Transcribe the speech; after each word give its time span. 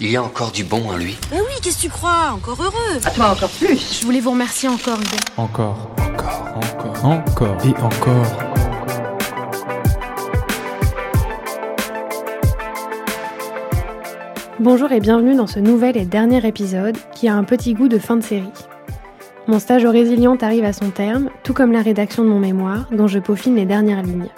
Il 0.00 0.12
y 0.12 0.16
a 0.16 0.22
encore 0.22 0.52
du 0.52 0.62
bon 0.62 0.88
en 0.88 0.96
lui. 0.96 1.16
Mais 1.32 1.40
oui, 1.40 1.54
qu'est-ce 1.60 1.78
que 1.78 1.82
tu 1.82 1.88
crois? 1.88 2.30
Encore 2.32 2.62
heureux. 2.62 3.00
À 3.04 3.10
toi 3.10 3.30
encore 3.32 3.50
plus. 3.50 3.98
Je 4.00 4.06
voulais 4.06 4.20
vous 4.20 4.30
remercier 4.30 4.68
encore, 4.68 4.96
Hugo. 4.96 5.16
Encore, 5.36 5.90
encore, 5.98 6.54
encore, 6.54 7.04
encore 7.04 7.56
et 7.66 7.82
encore. 7.82 8.26
Bonjour 14.60 14.92
et 14.92 15.00
bienvenue 15.00 15.34
dans 15.34 15.48
ce 15.48 15.58
nouvel 15.58 15.96
et 15.96 16.04
dernier 16.04 16.46
épisode 16.46 16.96
qui 17.12 17.26
a 17.26 17.34
un 17.34 17.42
petit 17.42 17.74
goût 17.74 17.88
de 17.88 17.98
fin 17.98 18.14
de 18.14 18.22
série. 18.22 18.52
Mon 19.48 19.58
stage 19.58 19.84
au 19.84 19.90
Résiliente 19.90 20.44
arrive 20.44 20.64
à 20.64 20.72
son 20.72 20.90
terme, 20.90 21.28
tout 21.42 21.54
comme 21.54 21.72
la 21.72 21.82
rédaction 21.82 22.22
de 22.22 22.28
mon 22.28 22.38
mémoire, 22.38 22.86
dont 22.92 23.08
je 23.08 23.18
peaufine 23.18 23.56
les 23.56 23.66
dernières 23.66 24.04
lignes. 24.04 24.30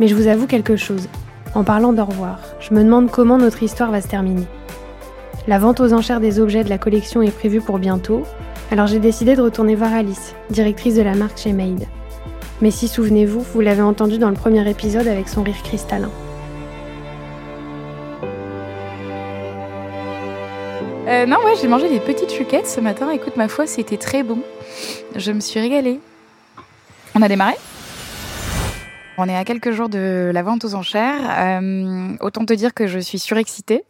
Mais 0.00 0.08
je 0.08 0.16
vous 0.16 0.26
avoue 0.26 0.48
quelque 0.48 0.74
chose. 0.74 1.08
En 1.54 1.62
parlant 1.62 1.92
d'au 1.92 2.04
revoir, 2.04 2.40
je 2.58 2.74
me 2.74 2.82
demande 2.82 3.12
comment 3.12 3.38
notre 3.38 3.62
histoire 3.62 3.92
va 3.92 4.00
se 4.00 4.08
terminer. 4.08 4.48
La 5.48 5.58
vente 5.58 5.80
aux 5.80 5.92
enchères 5.92 6.20
des 6.20 6.38
objets 6.38 6.62
de 6.62 6.68
la 6.68 6.78
collection 6.78 7.20
est 7.20 7.36
prévue 7.36 7.60
pour 7.60 7.80
bientôt, 7.80 8.22
alors 8.70 8.86
j'ai 8.86 9.00
décidé 9.00 9.34
de 9.34 9.42
retourner 9.42 9.74
voir 9.74 9.92
Alice, 9.92 10.36
directrice 10.50 10.94
de 10.94 11.02
la 11.02 11.16
marque 11.16 11.36
chez 11.36 11.52
Made. 11.52 11.86
Mais 12.60 12.70
si 12.70 12.86
souvenez-vous, 12.86 13.40
vous 13.40 13.60
l'avez 13.60 13.82
entendu 13.82 14.18
dans 14.18 14.28
le 14.28 14.36
premier 14.36 14.68
épisode 14.70 15.08
avec 15.08 15.28
son 15.28 15.42
rire 15.42 15.60
cristallin. 15.64 16.10
Euh, 21.08 21.26
non, 21.26 21.38
ouais, 21.38 21.54
j'ai 21.60 21.66
mangé 21.66 21.88
des 21.88 21.98
petites 21.98 22.32
chouquettes 22.32 22.68
ce 22.68 22.80
matin. 22.80 23.10
Écoute, 23.10 23.36
ma 23.36 23.48
foi, 23.48 23.66
c'était 23.66 23.96
très 23.96 24.22
bon. 24.22 24.38
Je 25.16 25.32
me 25.32 25.40
suis 25.40 25.58
régalée. 25.58 25.98
On 27.16 27.22
a 27.22 27.28
démarré? 27.28 27.56
On 29.18 29.28
est 29.28 29.36
à 29.36 29.44
quelques 29.44 29.72
jours 29.72 29.90
de 29.90 30.30
la 30.32 30.42
vente 30.42 30.64
aux 30.64 30.74
enchères. 30.74 31.20
Euh, 31.38 32.16
autant 32.20 32.46
te 32.46 32.54
dire 32.54 32.72
que 32.72 32.86
je 32.86 32.98
suis 32.98 33.18
surexcitée 33.18 33.84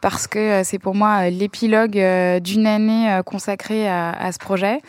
parce 0.00 0.26
que 0.26 0.38
euh, 0.38 0.64
c'est 0.64 0.80
pour 0.80 0.96
moi 0.96 1.30
l'épilogue 1.30 1.96
euh, 1.96 2.40
d'une 2.40 2.66
année 2.66 3.20
consacrée 3.24 3.88
à, 3.88 4.32
ce 4.32 4.38
projet. 4.38 4.80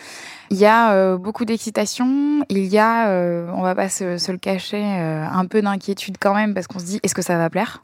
Il 0.50 0.58
y 0.58 0.66
a 0.66 1.18
beaucoup 1.18 1.46
d'excitation, 1.46 2.44
il 2.50 2.66
y 2.66 2.78
a, 2.78 3.10
on 3.54 3.62
va 3.62 3.74
pas 3.74 3.90
se 3.90 4.32
le 4.32 4.38
cacher, 4.38 4.84
un 4.84 5.46
peu 5.46 5.62
d'inquiétude 5.62 6.18
quand 6.20 6.36
même 6.36 6.54
parce 6.54 6.68
qu'on 6.68 6.80
se 6.80 6.86
dit 6.86 7.00
est-ce 7.04 7.16
que 7.16 7.24
ça 7.24 7.38
va 7.38 7.50
plaire? 7.50 7.82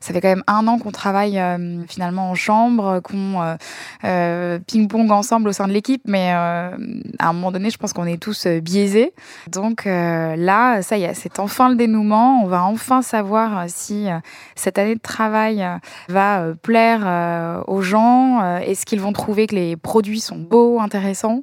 Ça 0.00 0.12
fait 0.12 0.20
quand 0.20 0.28
même 0.28 0.44
un 0.46 0.66
an 0.66 0.78
qu'on 0.78 0.90
travaille 0.90 1.38
euh, 1.38 1.82
finalement 1.88 2.30
en 2.30 2.34
chambre, 2.34 3.00
qu'on 3.00 3.42
euh, 3.42 3.56
euh, 4.04 4.58
ping-pong 4.66 5.10
ensemble 5.10 5.48
au 5.48 5.52
sein 5.52 5.66
de 5.68 5.72
l'équipe, 5.72 6.02
mais 6.06 6.30
à 6.30 6.70
un 7.20 7.32
moment 7.32 7.52
donné, 7.52 7.70
je 7.70 7.78
pense 7.78 7.92
qu'on 7.92 8.06
est 8.06 8.20
tous 8.20 8.46
biaisés. 8.46 9.12
Donc 9.50 9.84
là, 9.84 10.82
ça 10.82 10.98
y 10.98 11.04
est, 11.04 11.14
c'est 11.14 11.38
enfin 11.38 11.68
le 11.68 11.76
dénouement. 11.76 12.42
On 12.42 12.46
va 12.46 12.64
enfin 12.64 13.02
savoir 13.02 13.64
si 13.68 14.06
cette 14.54 14.78
année 14.78 14.94
de 14.94 15.00
travail 15.00 15.66
va 16.08 16.44
plaire 16.62 17.62
aux 17.66 17.82
gens. 17.82 18.58
Est-ce 18.60 18.86
qu'ils 18.86 19.00
vont 19.00 19.12
trouver 19.12 19.46
que 19.46 19.54
les 19.54 19.76
produits 19.76 20.20
sont 20.20 20.38
beaux, 20.38 20.80
intéressants 20.80 21.42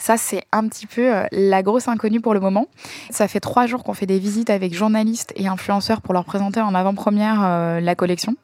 ça, 0.00 0.16
c'est 0.16 0.44
un 0.50 0.66
petit 0.66 0.86
peu 0.86 1.14
euh, 1.14 1.26
la 1.30 1.62
grosse 1.62 1.86
inconnue 1.86 2.22
pour 2.22 2.32
le 2.32 2.40
moment. 2.40 2.66
Ça 3.10 3.28
fait 3.28 3.38
trois 3.38 3.66
jours 3.66 3.84
qu'on 3.84 3.92
fait 3.92 4.06
des 4.06 4.18
visites 4.18 4.48
avec 4.48 4.74
journalistes 4.74 5.32
et 5.36 5.46
influenceurs 5.46 6.00
pour 6.00 6.14
leur 6.14 6.24
présenter 6.24 6.60
en 6.62 6.74
avant-première 6.74 7.40
euh, 7.44 7.80
la 7.80 7.94
collection. 7.94 8.34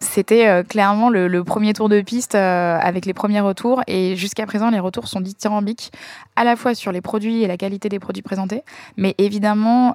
C'était 0.00 0.46
euh, 0.46 0.62
clairement 0.62 1.08
le, 1.08 1.42
premier 1.42 1.72
tour 1.72 1.88
de 1.88 2.02
piste 2.02 2.34
avec 2.34 3.06
les 3.06 3.14
premiers 3.14 3.40
retours 3.40 3.80
et 3.86 4.14
jusqu'à 4.14 4.44
présent, 4.44 4.68
les 4.68 4.78
retours 4.78 5.08
sont 5.08 5.22
dithyrambiques 5.22 5.90
à 6.36 6.44
la 6.44 6.54
fois 6.54 6.74
sur 6.74 6.92
les 6.92 7.00
produits 7.00 7.42
et 7.42 7.46
la 7.46 7.56
qualité 7.56 7.88
des 7.88 7.98
produits 7.98 8.22
présentés, 8.22 8.62
mais 8.98 9.14
évidemment 9.16 9.94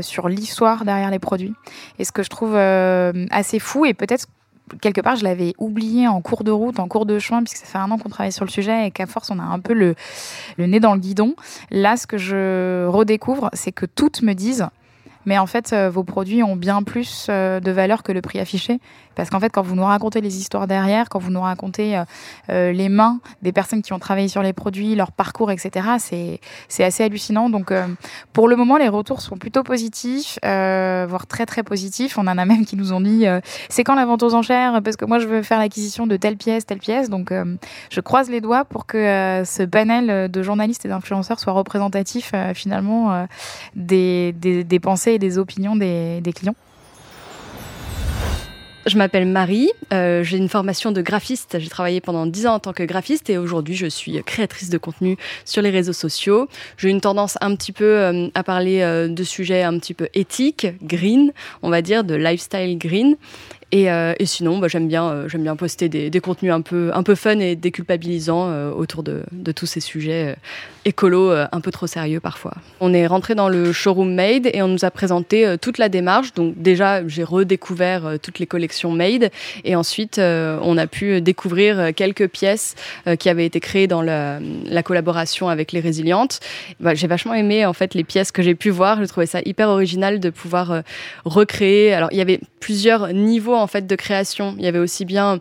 sur 0.00 0.28
l'histoire 0.28 0.86
derrière 0.86 1.10
les 1.10 1.18
produits. 1.18 1.52
Et 1.98 2.04
ce 2.04 2.12
que 2.12 2.22
je 2.22 2.30
trouve 2.30 2.56
assez 2.56 3.58
fou 3.58 3.84
et 3.84 3.92
peut-être 3.92 4.26
quelque 4.80 5.00
part, 5.00 5.16
je 5.16 5.24
l'avais 5.24 5.54
oublié 5.58 6.08
en 6.08 6.20
cours 6.20 6.44
de 6.44 6.50
route, 6.50 6.78
en 6.78 6.88
cours 6.88 7.06
de 7.06 7.18
chemin, 7.18 7.42
puisque 7.42 7.58
ça 7.58 7.66
fait 7.66 7.78
un 7.78 7.90
an 7.90 7.98
qu'on 7.98 8.08
travaille 8.08 8.32
sur 8.32 8.44
le 8.44 8.50
sujet 8.50 8.86
et 8.86 8.90
qu'à 8.90 9.06
force, 9.06 9.30
on 9.30 9.38
a 9.38 9.42
un 9.42 9.60
peu 9.60 9.72
le, 9.72 9.94
le 10.56 10.66
nez 10.66 10.80
dans 10.80 10.94
le 10.94 11.00
guidon. 11.00 11.34
Là, 11.70 11.96
ce 11.96 12.06
que 12.06 12.18
je 12.18 12.86
redécouvre, 12.86 13.50
c'est 13.52 13.72
que 13.72 13.86
toutes 13.86 14.22
me 14.22 14.32
disent, 14.34 14.66
mais 15.24 15.38
en 15.38 15.46
fait, 15.46 15.74
vos 15.74 16.04
produits 16.04 16.42
ont 16.42 16.56
bien 16.56 16.82
plus 16.82 17.26
de 17.28 17.70
valeur 17.70 18.02
que 18.02 18.12
le 18.12 18.20
prix 18.20 18.38
affiché. 18.38 18.80
Parce 19.16 19.30
qu'en 19.30 19.40
fait, 19.40 19.50
quand 19.50 19.62
vous 19.62 19.74
nous 19.74 19.84
racontez 19.84 20.20
les 20.20 20.36
histoires 20.38 20.66
derrière, 20.66 21.08
quand 21.08 21.18
vous 21.18 21.32
nous 21.32 21.40
racontez 21.40 22.00
euh, 22.50 22.72
les 22.72 22.88
mains 22.88 23.18
des 23.42 23.50
personnes 23.50 23.82
qui 23.82 23.92
ont 23.92 23.98
travaillé 23.98 24.28
sur 24.28 24.42
les 24.42 24.52
produits, 24.52 24.94
leur 24.94 25.10
parcours, 25.10 25.50
etc., 25.50 25.88
c'est, 25.98 26.84
assez 26.84 27.02
hallucinant. 27.02 27.50
Donc, 27.50 27.72
euh, 27.72 27.86
pour 28.32 28.46
le 28.46 28.56
moment, 28.56 28.76
les 28.76 28.88
retours 28.88 29.22
sont 29.22 29.36
plutôt 29.36 29.62
positifs, 29.62 30.38
euh, 30.44 31.06
voire 31.08 31.26
très, 31.26 31.46
très 31.46 31.62
positifs. 31.62 32.18
On 32.18 32.26
en 32.26 32.38
a 32.38 32.44
même 32.44 32.64
qui 32.64 32.76
nous 32.76 32.92
ont 32.92 33.00
dit 33.00 33.24
c'est 33.68 33.82
quand 33.82 33.94
la 33.94 34.04
vente 34.04 34.22
aux 34.22 34.34
enchères? 34.34 34.82
Parce 34.82 34.96
que 34.96 35.04
moi, 35.04 35.18
je 35.18 35.26
veux 35.26 35.42
faire 35.42 35.58
l'acquisition 35.58 36.06
de 36.06 36.16
telle 36.16 36.36
pièce, 36.36 36.66
telle 36.66 36.78
pièce. 36.78 37.08
Donc, 37.08 37.32
je 37.90 38.00
croise 38.00 38.30
les 38.30 38.40
doigts 38.40 38.64
pour 38.64 38.86
que 38.86 39.42
ce 39.44 39.62
panel 39.62 40.30
de 40.30 40.42
journalistes 40.42 40.84
et 40.84 40.88
d'influenceurs 40.88 41.40
soit 41.40 41.54
représentatif, 41.54 42.32
finalement, 42.54 43.26
des, 43.74 44.32
des, 44.32 44.62
des, 44.64 44.80
pensées 44.80 45.12
et 45.12 45.18
des 45.18 45.38
opinions 45.38 45.76
des, 45.76 46.20
des 46.20 46.32
clients. 46.32 46.54
Je 48.86 48.96
m'appelle 48.98 49.26
Marie, 49.26 49.72
euh, 49.92 50.22
j'ai 50.22 50.36
une 50.36 50.48
formation 50.48 50.92
de 50.92 51.02
graphiste, 51.02 51.56
j'ai 51.58 51.68
travaillé 51.68 52.00
pendant 52.00 52.24
10 52.24 52.46
ans 52.46 52.54
en 52.54 52.58
tant 52.60 52.72
que 52.72 52.84
graphiste 52.84 53.28
et 53.28 53.36
aujourd'hui 53.36 53.74
je 53.74 53.88
suis 53.88 54.22
créatrice 54.22 54.70
de 54.70 54.78
contenu 54.78 55.16
sur 55.44 55.60
les 55.60 55.70
réseaux 55.70 55.92
sociaux. 55.92 56.46
J'ai 56.76 56.90
une 56.90 57.00
tendance 57.00 57.36
un 57.40 57.56
petit 57.56 57.72
peu 57.72 57.84
euh, 57.84 58.28
à 58.36 58.44
parler 58.44 58.82
euh, 58.82 59.08
de 59.08 59.24
sujets 59.24 59.64
un 59.64 59.76
petit 59.80 59.92
peu 59.92 60.08
éthiques, 60.14 60.68
green, 60.84 61.32
on 61.62 61.70
va 61.70 61.82
dire, 61.82 62.04
de 62.04 62.14
lifestyle 62.14 62.78
green. 62.78 63.16
Et, 63.72 63.90
euh, 63.90 64.14
et, 64.20 64.26
sinon, 64.26 64.58
bah, 64.58 64.68
j'aime 64.68 64.86
bien, 64.86 65.08
euh, 65.08 65.28
j'aime 65.28 65.42
bien 65.42 65.56
poster 65.56 65.88
des, 65.88 66.20
contenus 66.20 66.52
un 66.52 66.60
peu, 66.60 66.90
un 66.94 67.02
peu 67.02 67.16
fun 67.16 67.40
et 67.40 67.56
déculpabilisants 67.56 68.48
euh, 68.48 68.70
autour 68.70 69.02
de, 69.02 69.24
tous 69.54 69.66
ces 69.66 69.80
sujets 69.80 70.36
écolos 70.84 71.30
un 71.30 71.60
peu 71.60 71.72
trop 71.72 71.86
sérieux 71.86 72.20
parfois. 72.20 72.54
On 72.80 72.94
est 72.94 73.06
rentré 73.06 73.34
dans 73.34 73.48
le 73.48 73.72
showroom 73.72 74.14
Made 74.14 74.48
et 74.52 74.62
on 74.62 74.68
nous 74.68 74.84
a 74.84 74.90
présenté 74.90 75.56
toute 75.60 75.78
la 75.78 75.88
démarche. 75.88 76.32
Donc 76.34 76.54
déjà, 76.56 77.06
j'ai 77.08 77.24
redécouvert 77.24 78.18
toutes 78.22 78.38
les 78.38 78.46
collections 78.46 78.92
Made 78.92 79.30
et 79.64 79.74
ensuite 79.74 80.18
on 80.20 80.76
a 80.76 80.86
pu 80.86 81.20
découvrir 81.20 81.94
quelques 81.94 82.28
pièces 82.28 82.74
qui 83.18 83.28
avaient 83.28 83.46
été 83.46 83.58
créées 83.60 83.86
dans 83.86 84.02
la, 84.02 84.38
la 84.64 84.82
collaboration 84.82 85.48
avec 85.48 85.72
les 85.72 85.80
Résilientes. 85.80 86.40
Bah, 86.78 86.94
j'ai 86.94 87.06
vachement 87.06 87.34
aimé 87.34 87.66
en 87.66 87.72
fait 87.72 87.94
les 87.94 88.04
pièces 88.04 88.30
que 88.30 88.42
j'ai 88.42 88.54
pu 88.54 88.70
voir. 88.70 89.00
Je 89.00 89.06
trouvais 89.06 89.26
ça 89.26 89.40
hyper 89.44 89.68
original 89.68 90.20
de 90.20 90.30
pouvoir 90.30 90.82
recréer. 91.24 91.94
Alors 91.94 92.10
il 92.12 92.18
y 92.18 92.22
avait 92.22 92.40
plusieurs 92.60 93.12
niveaux 93.12 93.55
en 93.60 93.66
fait 93.66 93.86
de 93.86 93.96
création. 93.96 94.54
Il 94.58 94.64
y 94.64 94.68
avait 94.68 94.78
aussi 94.78 95.04
bien 95.04 95.40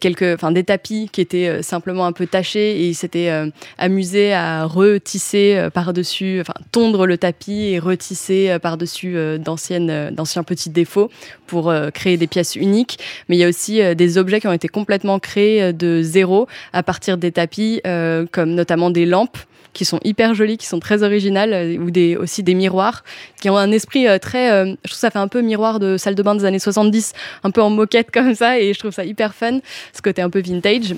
quelques, 0.00 0.34
enfin 0.34 0.52
des 0.52 0.64
tapis 0.64 1.08
qui 1.12 1.20
étaient 1.20 1.62
simplement 1.62 2.06
un 2.06 2.12
peu 2.12 2.26
tachés 2.26 2.80
et 2.80 2.88
ils 2.88 2.94
s'étaient 2.94 3.30
euh, 3.30 3.50
amusés 3.78 4.32
à 4.32 4.64
retisser 4.64 5.56
euh, 5.56 5.70
par-dessus, 5.70 6.40
enfin 6.40 6.54
tondre 6.72 7.06
le 7.06 7.18
tapis 7.18 7.72
et 7.72 7.78
retisser 7.78 8.50
euh, 8.50 8.58
par-dessus 8.58 9.16
euh, 9.16 9.38
d'anciennes, 9.38 10.10
d'anciens 10.10 10.42
petits 10.42 10.70
défauts 10.70 11.10
pour 11.46 11.72
créer 11.92 12.16
des 12.16 12.28
pièces 12.28 12.54
uniques. 12.54 12.98
Mais 13.28 13.36
il 13.36 13.40
y 13.40 13.44
a 13.44 13.48
aussi 13.48 13.82
des 13.96 14.18
objets 14.18 14.40
qui 14.40 14.46
ont 14.46 14.52
été 14.52 14.68
complètement 14.68 15.18
créés 15.18 15.72
de 15.72 16.00
zéro 16.00 16.46
à 16.72 16.84
partir 16.84 17.18
des 17.18 17.32
tapis, 17.32 17.80
comme 18.30 18.54
notamment 18.54 18.90
des 18.90 19.04
lampes 19.04 19.36
qui 19.72 19.84
sont 19.84 20.00
hyper 20.04 20.34
jolies, 20.34 20.58
qui 20.58 20.66
sont 20.66 20.80
très 20.80 21.02
originales, 21.02 21.52
euh, 21.52 21.76
ou 21.78 22.22
aussi 22.22 22.42
des 22.42 22.54
miroirs 22.54 23.04
qui 23.40 23.50
ont 23.50 23.56
un 23.56 23.70
esprit 23.72 24.06
euh, 24.08 24.18
très. 24.18 24.50
Euh, 24.50 24.74
je 24.84 24.90
trouve 24.90 24.98
ça 24.98 25.10
fait 25.10 25.18
un 25.18 25.28
peu 25.28 25.40
miroir 25.40 25.78
de 25.78 25.96
salle 25.96 26.14
de 26.14 26.22
bain 26.22 26.34
des 26.34 26.44
années 26.44 26.58
70, 26.58 27.12
un 27.44 27.50
peu 27.50 27.62
en 27.62 27.70
moquette 27.70 28.10
comme 28.12 28.34
ça, 28.34 28.58
et 28.58 28.72
je 28.72 28.78
trouve 28.78 28.92
ça 28.92 29.04
hyper 29.04 29.34
fun, 29.34 29.60
ce 29.92 30.02
côté 30.02 30.22
un 30.22 30.30
peu 30.30 30.40
vintage. 30.40 30.94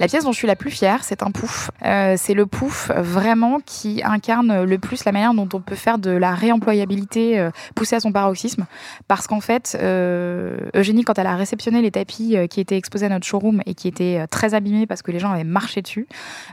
La 0.00 0.06
pièce 0.06 0.24
dont 0.24 0.32
je 0.32 0.38
suis 0.38 0.46
la 0.46 0.56
plus 0.56 0.70
fière, 0.70 1.04
c'est 1.04 1.22
un 1.22 1.30
pouf. 1.30 1.70
Euh, 1.84 2.14
c'est 2.16 2.32
le 2.32 2.46
pouf 2.46 2.90
vraiment 2.96 3.60
qui 3.60 4.00
incarne 4.02 4.64
le 4.64 4.78
plus 4.78 5.04
la 5.04 5.12
manière 5.12 5.34
dont 5.34 5.46
on 5.52 5.60
peut 5.60 5.74
faire 5.74 5.98
de 5.98 6.10
la 6.10 6.34
réemployabilité 6.34 7.38
euh, 7.38 7.50
poussée 7.74 7.96
à 7.96 8.00
son 8.00 8.10
paroxysme. 8.10 8.64
Parce 9.08 9.26
qu'en 9.26 9.40
fait, 9.40 9.76
euh, 9.78 10.56
Eugénie, 10.74 11.04
quand 11.04 11.18
elle 11.18 11.26
a 11.26 11.36
réceptionné 11.36 11.82
les 11.82 11.90
tapis 11.90 12.34
euh, 12.34 12.46
qui 12.46 12.62
étaient 12.62 12.78
exposés 12.78 13.04
à 13.04 13.08
notre 13.10 13.26
showroom 13.26 13.60
et 13.66 13.74
qui 13.74 13.88
étaient 13.88 14.26
très 14.30 14.54
abîmés 14.54 14.86
parce 14.86 15.02
que 15.02 15.12
les 15.12 15.18
gens 15.18 15.32
avaient 15.32 15.44
marché 15.44 15.82
dessus, 15.82 16.06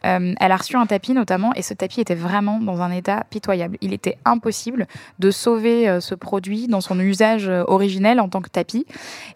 elle 0.04 0.36
a 0.40 0.58
reçu 0.58 0.76
un 0.76 0.86
tapis 0.86 1.14
notamment 1.14 1.54
et 1.54 1.62
ce 1.62 1.74
tapis 1.74 2.02
était 2.02 2.16
vraiment 2.16 2.60
dans 2.60 2.82
un 2.82 2.92
état 2.92 3.24
pitoyable. 3.30 3.78
Il 3.80 3.94
était 3.94 4.18
impossible 4.26 4.88
de 5.20 5.32
sauver 5.32 6.00
ce 6.02 6.16
produit 6.16 6.68
dans 6.68 6.82
son 6.82 7.00
usage 7.00 7.50
originel 7.68 8.20
en 8.20 8.28
tant 8.28 8.42
que 8.42 8.50
tapis. 8.50 8.86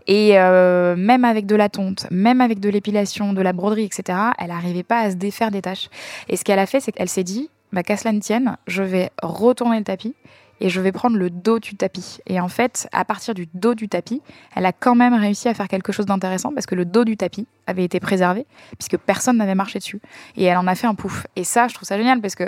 Et 0.07 0.33
même 0.33 1.23
avec 1.23 1.45
de 1.45 1.55
la 1.55 1.69
tonte, 1.69 2.07
même 2.11 2.41
avec 2.41 2.59
de 2.59 2.69
l'épilation, 2.69 3.33
de 3.33 3.41
la 3.41 3.53
broderie, 3.53 3.85
etc., 3.85 4.00
elle 4.09 4.47
n'arrivait 4.47 4.83
pas 4.83 5.01
à 5.01 5.11
se 5.11 5.15
défaire 5.15 5.51
des 5.51 5.61
tâches. 5.61 5.89
Et 6.29 6.37
ce 6.37 6.43
qu'elle 6.43 6.59
a 6.59 6.65
fait, 6.65 6.79
c'est 6.79 6.91
qu'elle 6.91 7.09
s'est 7.09 7.23
dit, 7.23 7.49
bah, 7.71 7.83
qu'à 7.83 7.97
cela 7.97 8.11
ne 8.11 8.19
tienne, 8.19 8.57
je 8.67 8.83
vais 8.83 9.11
retourner 9.21 9.77
le 9.77 9.83
tapis 9.83 10.15
et 10.61 10.69
je 10.69 10.79
vais 10.79 10.91
prendre 10.91 11.17
le 11.17 11.29
dos 11.29 11.59
du 11.59 11.75
tapis. 11.75 12.19
Et 12.27 12.39
en 12.39 12.47
fait, 12.47 12.87
à 12.93 13.03
partir 13.03 13.33
du 13.33 13.49
dos 13.53 13.73
du 13.73 13.89
tapis, 13.89 14.21
elle 14.55 14.65
a 14.67 14.71
quand 14.71 14.93
même 14.95 15.15
réussi 15.15 15.49
à 15.49 15.53
faire 15.55 15.67
quelque 15.67 15.91
chose 15.91 16.05
d'intéressant 16.05 16.53
parce 16.53 16.67
que 16.67 16.75
le 16.75 16.85
dos 16.85 17.03
du 17.03 17.17
tapis 17.17 17.47
avait 17.65 17.83
été 17.83 17.99
préservé 17.99 18.45
puisque 18.77 18.97
personne 18.97 19.37
n'avait 19.37 19.55
marché 19.55 19.79
dessus. 19.79 19.99
Et 20.37 20.43
elle 20.45 20.57
en 20.57 20.67
a 20.67 20.75
fait 20.75 20.85
un 20.85 20.93
pouf. 20.93 21.25
Et 21.35 21.43
ça, 21.43 21.67
je 21.67 21.73
trouve 21.73 21.87
ça 21.87 21.97
génial 21.97 22.21
parce 22.21 22.35
que 22.35 22.43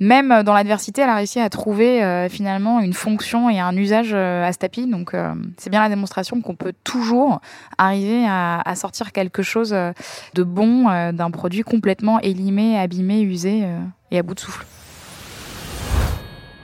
même 0.00 0.42
dans 0.42 0.54
l'adversité, 0.54 1.02
elle 1.02 1.08
a 1.08 1.14
réussi 1.14 1.38
à 1.38 1.48
trouver 1.50 2.02
euh, 2.02 2.28
finalement 2.28 2.80
une 2.80 2.94
fonction 2.94 3.48
et 3.48 3.60
un 3.60 3.76
usage 3.76 4.10
euh, 4.12 4.44
à 4.44 4.52
ce 4.52 4.58
tapis. 4.58 4.88
Donc 4.88 5.14
euh, 5.14 5.32
c'est 5.56 5.70
bien 5.70 5.80
la 5.80 5.88
démonstration 5.88 6.40
qu'on 6.40 6.56
peut 6.56 6.74
toujours 6.82 7.40
arriver 7.78 8.26
à, 8.26 8.60
à, 8.60 8.74
sortir 8.74 9.12
quelque 9.12 9.42
chose 9.42 9.70
de 9.70 10.42
bon 10.42 10.84
d'un 11.12 11.30
produit 11.30 11.62
complètement 11.62 12.18
élimé, 12.20 12.78
abîmé, 12.78 13.20
usé 13.20 13.64
et 14.10 14.18
à 14.18 14.22
bout 14.22 14.34
de 14.34 14.40
souffle. 14.40 14.66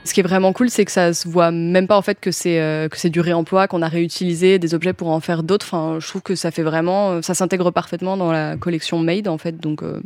Ce 0.09 0.13
qui 0.15 0.21
est 0.21 0.23
vraiment 0.23 0.53
cool, 0.53 0.71
c'est 0.71 0.85
que 0.85 0.91
ça 0.91 1.13
se 1.13 1.27
voit 1.27 1.51
même 1.51 1.85
pas 1.85 1.95
en 1.95 2.01
fait 2.01 2.19
que 2.19 2.31
c'est 2.31 2.59
euh, 2.59 2.89
que 2.89 2.97
c'est 2.97 3.11
du 3.11 3.19
réemploi, 3.19 3.67
qu'on 3.67 3.83
a 3.83 3.87
réutilisé 3.87 4.57
des 4.57 4.73
objets 4.73 4.91
pour 4.91 5.09
en 5.09 5.19
faire 5.19 5.43
d'autres. 5.43 5.67
Enfin, 5.67 5.99
je 5.99 6.07
trouve 6.07 6.23
que 6.23 6.33
ça 6.33 6.49
fait 6.49 6.63
vraiment, 6.63 7.11
euh, 7.11 7.21
ça 7.21 7.35
s'intègre 7.35 7.69
parfaitement 7.69 8.17
dans 8.17 8.31
la 8.31 8.57
collection 8.57 8.97
Made 8.97 9.27
en 9.27 9.37
fait. 9.37 9.59
Donc, 9.59 9.83
euh, 9.83 10.01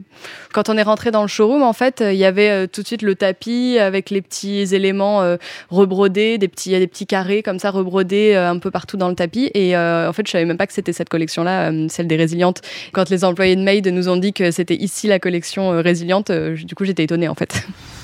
quand 0.52 0.68
on 0.68 0.76
est 0.76 0.84
rentré 0.84 1.12
dans 1.12 1.22
le 1.22 1.30
showroom, 1.30 1.64
en 1.64 1.72
fait, 1.72 2.04
il 2.06 2.18
y 2.18 2.26
avait 2.26 2.68
tout 2.68 2.82
de 2.82 2.88
suite 2.88 3.02
le 3.02 3.16
tapis 3.16 3.78
avec 3.80 4.10
les 4.10 4.22
petits 4.22 4.76
éléments 4.76 5.38
rebrodés, 5.70 6.38
des 6.38 6.50
petits, 6.50 6.72
des 6.72 6.88
petits 6.88 7.08
carrés 7.08 7.42
comme 7.42 7.60
ça 7.60 7.72
rebrodés 7.72 8.36
un 8.36 8.60
peu 8.60 8.72
partout 8.72 8.98
dans 8.98 9.08
le 9.08 9.16
tapis. 9.16 9.52
Et 9.54 9.78
en 9.78 10.12
fait, 10.12 10.28
je 10.28 10.32
savais 10.34 10.44
même 10.44 10.58
pas 10.58 10.68
que 10.68 10.74
c'était 10.74 10.92
cette 10.92 11.08
collection-là, 11.08 11.72
celle 11.88 12.08
des 12.08 12.18
résilientes. 12.18 12.60
Quand 12.92 13.10
les 13.10 13.24
employés 13.24 13.56
de 13.56 13.64
Made 13.64 13.88
nous 13.88 14.10
ont 14.10 14.18
dit 14.18 14.34
que 14.34 14.52
c'était 14.52 14.76
ici 14.76 15.08
la 15.08 15.20
collection 15.20 15.70
résiliente, 15.82 16.30
du 16.30 16.76
coup, 16.76 16.84
j'étais 16.84 17.06
étonnée 17.06 17.30
en 17.30 17.36
fait. 17.36 17.66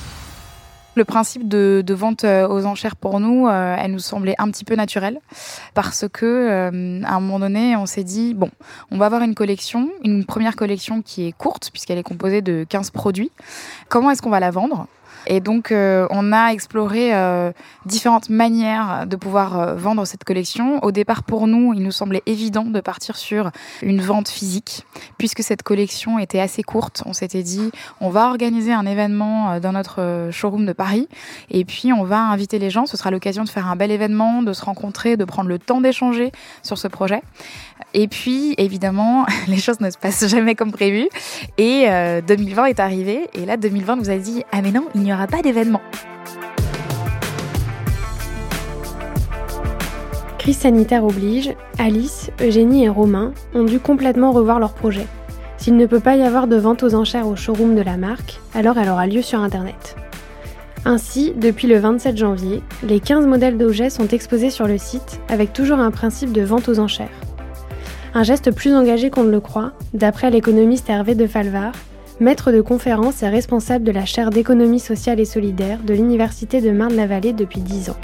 Le 0.99 1.05
principe 1.05 1.47
de, 1.47 1.93
vente 1.93 2.25
euh, 2.25 2.45
aux 2.45 2.65
enchères 2.65 2.97
pour 2.97 3.21
nous, 3.21 3.47
euh, 3.47 3.77
elle 3.79 3.93
nous 3.93 3.99
semblait 3.99 4.35
un 4.37 4.51
petit 4.51 4.65
peu 4.65 4.75
naturelle 4.75 5.21
parce 5.73 6.05
que 6.11 6.25
euh, 6.25 7.01
à 7.05 7.15
un 7.15 7.19
moment 7.21 7.39
donné, 7.39 7.77
on 7.77 7.85
s'est 7.85 8.03
dit 8.03 8.33
bon, 8.33 8.49
on 8.91 8.97
va 8.97 9.05
avoir 9.05 9.21
une 9.21 9.33
collection, 9.33 9.89
une 10.03 10.25
première 10.25 10.57
collection 10.57 11.01
qui 11.01 11.25
est 11.25 11.31
courte 11.31 11.69
puisqu'elle 11.71 11.99
est 11.99 12.03
composée 12.03 12.41
de 12.41 12.65
15 12.67 12.91
produits. 12.91 13.31
Comment 13.87 14.11
est-ce 14.11 14.21
qu'on 14.21 14.29
va 14.29 14.41
la 14.41 14.51
vendre? 14.51 14.87
Et 15.27 15.39
donc, 15.39 15.71
euh, 15.71 16.07
on 16.09 16.31
a 16.31 16.51
exploré 16.51 17.13
euh, 17.13 17.51
différentes 17.85 18.29
manières 18.29 19.05
de 19.07 19.15
pouvoir 19.15 19.59
euh, 19.59 19.75
vendre 19.75 20.05
cette 20.05 20.23
collection. 20.23 20.83
Au 20.83 20.91
départ, 20.91 21.23
pour 21.23 21.47
nous, 21.47 21.73
il 21.73 21.83
nous 21.83 21.91
semblait 21.91 22.23
évident 22.25 22.63
de 22.63 22.79
partir 22.79 23.15
sur 23.15 23.51
une 23.81 24.01
vente 24.01 24.29
physique, 24.29 24.85
puisque 25.17 25.43
cette 25.43 25.63
collection 25.63 26.19
était 26.19 26.39
assez 26.39 26.63
courte. 26.63 27.03
On 27.05 27.13
s'était 27.13 27.43
dit, 27.43 27.71
on 28.01 28.09
va 28.09 28.27
organiser 28.27 28.73
un 28.73 28.85
événement 28.85 29.59
dans 29.59 29.71
notre 29.71 30.29
showroom 30.31 30.65
de 30.65 30.73
Paris, 30.73 31.07
et 31.49 31.65
puis 31.65 31.93
on 31.93 32.03
va 32.03 32.19
inviter 32.19 32.59
les 32.59 32.69
gens. 32.69 32.85
Ce 32.85 32.97
sera 32.97 33.11
l'occasion 33.11 33.43
de 33.43 33.49
faire 33.49 33.67
un 33.67 33.75
bel 33.75 33.91
événement, 33.91 34.43
de 34.43 34.53
se 34.53 34.63
rencontrer, 34.63 35.17
de 35.17 35.25
prendre 35.25 35.49
le 35.49 35.59
temps 35.59 35.81
d'échanger 35.81 36.31
sur 36.63 36.77
ce 36.77 36.87
projet. 36.87 37.21
Et 37.93 38.07
puis, 38.07 38.55
évidemment, 38.57 39.25
les 39.47 39.57
choses 39.57 39.79
ne 39.79 39.89
se 39.89 39.97
passent 39.97 40.27
jamais 40.27 40.55
comme 40.55 40.71
prévu. 40.71 41.07
Et 41.57 41.87
2020 42.27 42.65
est 42.65 42.79
arrivé, 42.79 43.27
et 43.33 43.45
là, 43.45 43.57
2020 43.57 43.95
nous 43.97 44.09
a 44.09 44.17
dit, 44.17 44.43
ah 44.51 44.61
mais 44.61 44.71
non, 44.71 44.87
il 44.95 45.01
n'y 45.01 45.13
aura 45.13 45.27
pas 45.27 45.41
d'événement. 45.41 45.81
Crise 50.39 50.59
sanitaire 50.59 51.03
oblige, 51.03 51.53
Alice, 51.77 52.31
Eugénie 52.41 52.85
et 52.85 52.89
Romain 52.89 53.33
ont 53.53 53.65
dû 53.65 53.79
complètement 53.79 54.31
revoir 54.31 54.59
leur 54.59 54.73
projet. 54.73 55.05
S'il 55.57 55.75
ne 55.75 55.85
peut 55.85 55.99
pas 55.99 56.15
y 56.15 56.23
avoir 56.23 56.47
de 56.47 56.55
vente 56.55 56.81
aux 56.81 56.95
enchères 56.95 57.27
au 57.27 57.35
showroom 57.35 57.75
de 57.75 57.81
la 57.81 57.97
marque, 57.97 58.39
alors 58.55 58.77
elle 58.77 58.89
aura 58.89 59.05
lieu 59.05 59.21
sur 59.21 59.41
Internet. 59.41 59.97
Ainsi, 60.85 61.33
depuis 61.35 61.67
le 61.67 61.77
27 61.77 62.15
janvier, 62.15 62.63
les 62.83 63.01
15 63.01 63.27
modèles 63.27 63.57
d'objets 63.57 63.89
sont 63.89 64.07
exposés 64.07 64.49
sur 64.49 64.65
le 64.65 64.77
site 64.77 65.19
avec 65.27 65.51
toujours 65.51 65.79
un 65.79 65.91
principe 65.91 66.31
de 66.31 66.41
vente 66.41 66.69
aux 66.69 66.79
enchères. 66.79 67.09
Un 68.13 68.23
geste 68.23 68.51
plus 68.51 68.73
engagé 68.73 69.11
qu'on 69.11 69.23
ne 69.23 69.29
le 69.31 69.39
croit, 69.39 69.71
d'après 69.93 70.31
l'économiste 70.31 70.89
Hervé 70.89 71.13
de 71.13 71.27
Falvar, 71.27 71.73
maître 72.19 72.51
de 72.51 72.59
conférence 72.59 73.21
et 73.21 73.29
responsable 73.29 73.85
de 73.85 73.91
la 73.91 74.03
chaire 74.03 74.31
d'économie 74.31 74.79
sociale 74.79 75.19
et 75.19 75.25
solidaire 75.25 75.77
de 75.85 75.93
l'Université 75.93 76.59
de 76.59 76.71
Marne-la-Vallée 76.71 77.33
depuis 77.33 77.61
10 77.61 77.91
ans. 77.91 77.97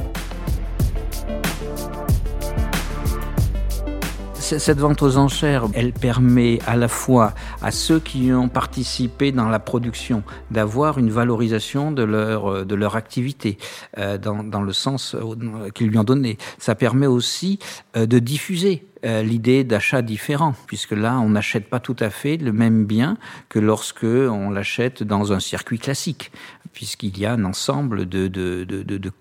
Cette 4.35 4.77
vente 4.77 5.01
aux 5.01 5.17
enchères, 5.17 5.65
elle 5.73 5.91
permet 5.91 6.59
à 6.67 6.77
la 6.77 6.87
fois 6.87 7.33
à 7.63 7.71
ceux 7.71 7.99
qui 7.99 8.31
ont 8.31 8.47
participé 8.47 9.31
dans 9.31 9.49
la 9.49 9.57
production 9.57 10.21
d'avoir 10.51 10.99
une 10.99 11.09
valorisation 11.09 11.91
de 11.91 12.03
leur, 12.03 12.63
de 12.63 12.75
leur 12.75 12.95
activité 12.95 13.57
euh, 13.97 14.19
dans, 14.19 14.43
dans 14.43 14.61
le 14.61 14.71
sens 14.71 15.15
euh, 15.15 15.71
qu'ils 15.73 15.87
lui 15.87 15.97
ont 15.97 16.03
donné. 16.03 16.37
Ça 16.59 16.75
permet 16.75 17.07
aussi 17.07 17.57
euh, 17.97 18.05
de 18.05 18.19
diffuser 18.19 18.85
euh, 19.05 19.21
l'idée 19.21 19.63
d'achat 19.63 20.01
différent, 20.01 20.55
puisque 20.65 20.91
là, 20.91 21.19
on 21.19 21.29
n'achète 21.29 21.69
pas 21.69 21.79
tout 21.79 21.95
à 21.99 22.09
fait 22.09 22.37
le 22.37 22.51
même 22.51 22.85
bien 22.85 23.17
que 23.49 23.59
lorsque 23.59 24.03
on 24.03 24.49
l'achète 24.49 25.03
dans 25.03 25.31
un 25.31 25.39
circuit 25.39 25.77
classique, 25.77 26.31
puisqu'il 26.73 27.17
y 27.17 27.25
a 27.25 27.33
un 27.33 27.45
ensemble 27.45 28.09
de, 28.09 28.27
de, 28.27 28.63
de, 28.63 29.11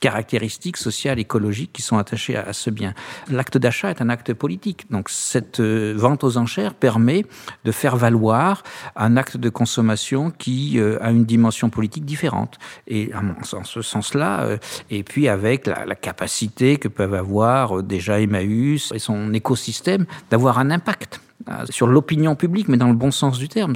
caractéristiques 0.00 0.76
sociales, 0.76 1.18
écologiques 1.18 1.72
qui 1.72 1.82
sont 1.82 1.98
attachées 1.98 2.36
à, 2.36 2.52
ce 2.52 2.70
bien. 2.70 2.94
L'acte 3.28 3.58
d'achat 3.58 3.90
est 3.90 4.00
un 4.00 4.08
acte 4.08 4.32
politique, 4.32 4.90
donc 4.90 5.08
cette 5.10 5.60
euh, 5.60 5.92
vente 5.96 6.24
aux 6.24 6.36
enchères 6.38 6.74
permet 6.74 7.26
de 7.64 7.72
faire 7.72 7.96
valoir 7.96 8.62
un 8.96 9.16
acte 9.16 9.36
de 9.36 9.48
consommation 9.48 10.30
qui 10.30 10.78
euh, 10.78 10.98
a 11.02 11.10
une 11.10 11.24
dimension 11.24 11.68
politique 11.68 12.04
différente. 12.04 12.58
Et 12.86 13.10
en 13.14 13.64
ce 13.64 13.82
sens-là, 13.82 14.56
et 14.90 15.02
puis 15.02 15.28
avec 15.28 15.66
la 15.66 15.94
capacité 15.94 16.76
que 16.76 16.88
peuvent 16.88 17.14
avoir 17.14 17.82
déjà 17.82 18.20
Emmaüs 18.20 18.92
et 18.94 18.98
son 18.98 19.31
écosystème 19.34 20.06
d'avoir 20.30 20.58
un 20.58 20.70
impact 20.70 21.20
euh, 21.48 21.66
sur 21.70 21.86
l'opinion 21.86 22.36
publique, 22.36 22.68
mais 22.68 22.76
dans 22.76 22.88
le 22.88 22.94
bon 22.94 23.10
sens 23.10 23.38
du 23.38 23.48
terme, 23.48 23.74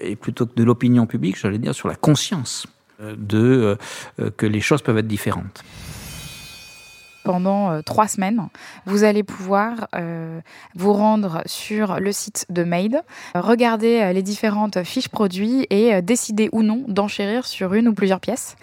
et 0.00 0.16
plutôt 0.16 0.46
que 0.46 0.54
de 0.54 0.64
l'opinion 0.64 1.06
publique, 1.06 1.38
j'allais 1.38 1.58
dire 1.58 1.74
sur 1.74 1.88
la 1.88 1.94
conscience 1.94 2.66
euh, 3.00 3.14
de 3.18 3.76
euh, 4.20 4.30
que 4.30 4.46
les 4.46 4.60
choses 4.60 4.82
peuvent 4.82 4.98
être 4.98 5.08
différentes 5.08 5.62
pendant 7.24 7.80
trois 7.82 8.08
semaines. 8.08 8.48
Vous 8.84 9.04
allez 9.04 9.22
pouvoir 9.22 9.86
vous 10.74 10.92
rendre 10.92 11.42
sur 11.46 12.00
le 12.00 12.10
site 12.10 12.46
de 12.50 12.64
Made, 12.64 13.00
regarder 13.36 14.12
les 14.12 14.22
différentes 14.22 14.82
fiches 14.82 15.08
produits 15.08 15.64
et 15.70 16.02
décider 16.02 16.48
ou 16.50 16.64
non 16.64 16.84
d'enchérir 16.88 17.46
sur 17.46 17.74
une 17.74 17.86
ou 17.86 17.94
plusieurs 17.94 18.18
pièces. 18.18 18.56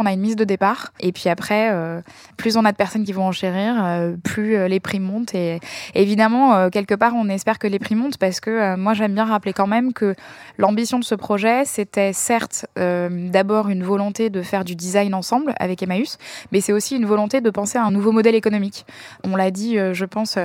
On 0.00 0.06
a 0.06 0.12
une 0.12 0.20
mise 0.20 0.36
de 0.36 0.44
départ. 0.44 0.92
Et 1.00 1.10
puis 1.10 1.28
après, 1.28 1.70
euh, 1.72 2.00
plus 2.36 2.56
on 2.56 2.64
a 2.64 2.70
de 2.70 2.76
personnes 2.76 3.04
qui 3.04 3.12
vont 3.12 3.26
enchérir, 3.26 3.74
euh, 3.84 4.14
plus 4.22 4.54
euh, 4.54 4.68
les 4.68 4.78
prix 4.78 5.00
montent. 5.00 5.34
Et 5.34 5.58
évidemment, 5.94 6.70
quelque 6.70 6.94
part, 6.94 7.14
on 7.16 7.28
espère 7.28 7.58
que 7.58 7.66
les 7.66 7.80
prix 7.80 7.96
montent 7.96 8.16
parce 8.16 8.38
que 8.38 8.76
moi, 8.76 8.94
j'aime 8.94 9.14
bien 9.14 9.24
rappeler 9.24 9.52
quand 9.52 9.66
même 9.66 9.92
que 9.92 10.14
l'ambition 10.56 11.00
de 11.00 11.04
ce 11.04 11.16
projet, 11.16 11.64
c'était 11.64 12.12
certes 12.12 12.66
d'abord 12.76 13.68
une 13.68 13.82
volonté 13.82 14.30
de 14.30 14.42
faire 14.42 14.64
du 14.64 14.76
design 14.76 15.14
ensemble 15.14 15.54
avec 15.58 15.82
Emmaüs, 15.82 16.18
mais 16.52 16.60
c'est 16.60 16.72
aussi 16.72 16.96
une 16.96 17.06
volonté 17.06 17.40
de 17.40 17.50
penser 17.50 17.78
à 17.78 17.84
un 17.84 17.90
nouveau 17.90 18.12
modèle 18.12 18.34
économique. 18.34 18.86
On 19.24 19.36
l'a 19.36 19.50
dit, 19.50 19.76
je 19.92 20.04
pense, 20.04 20.38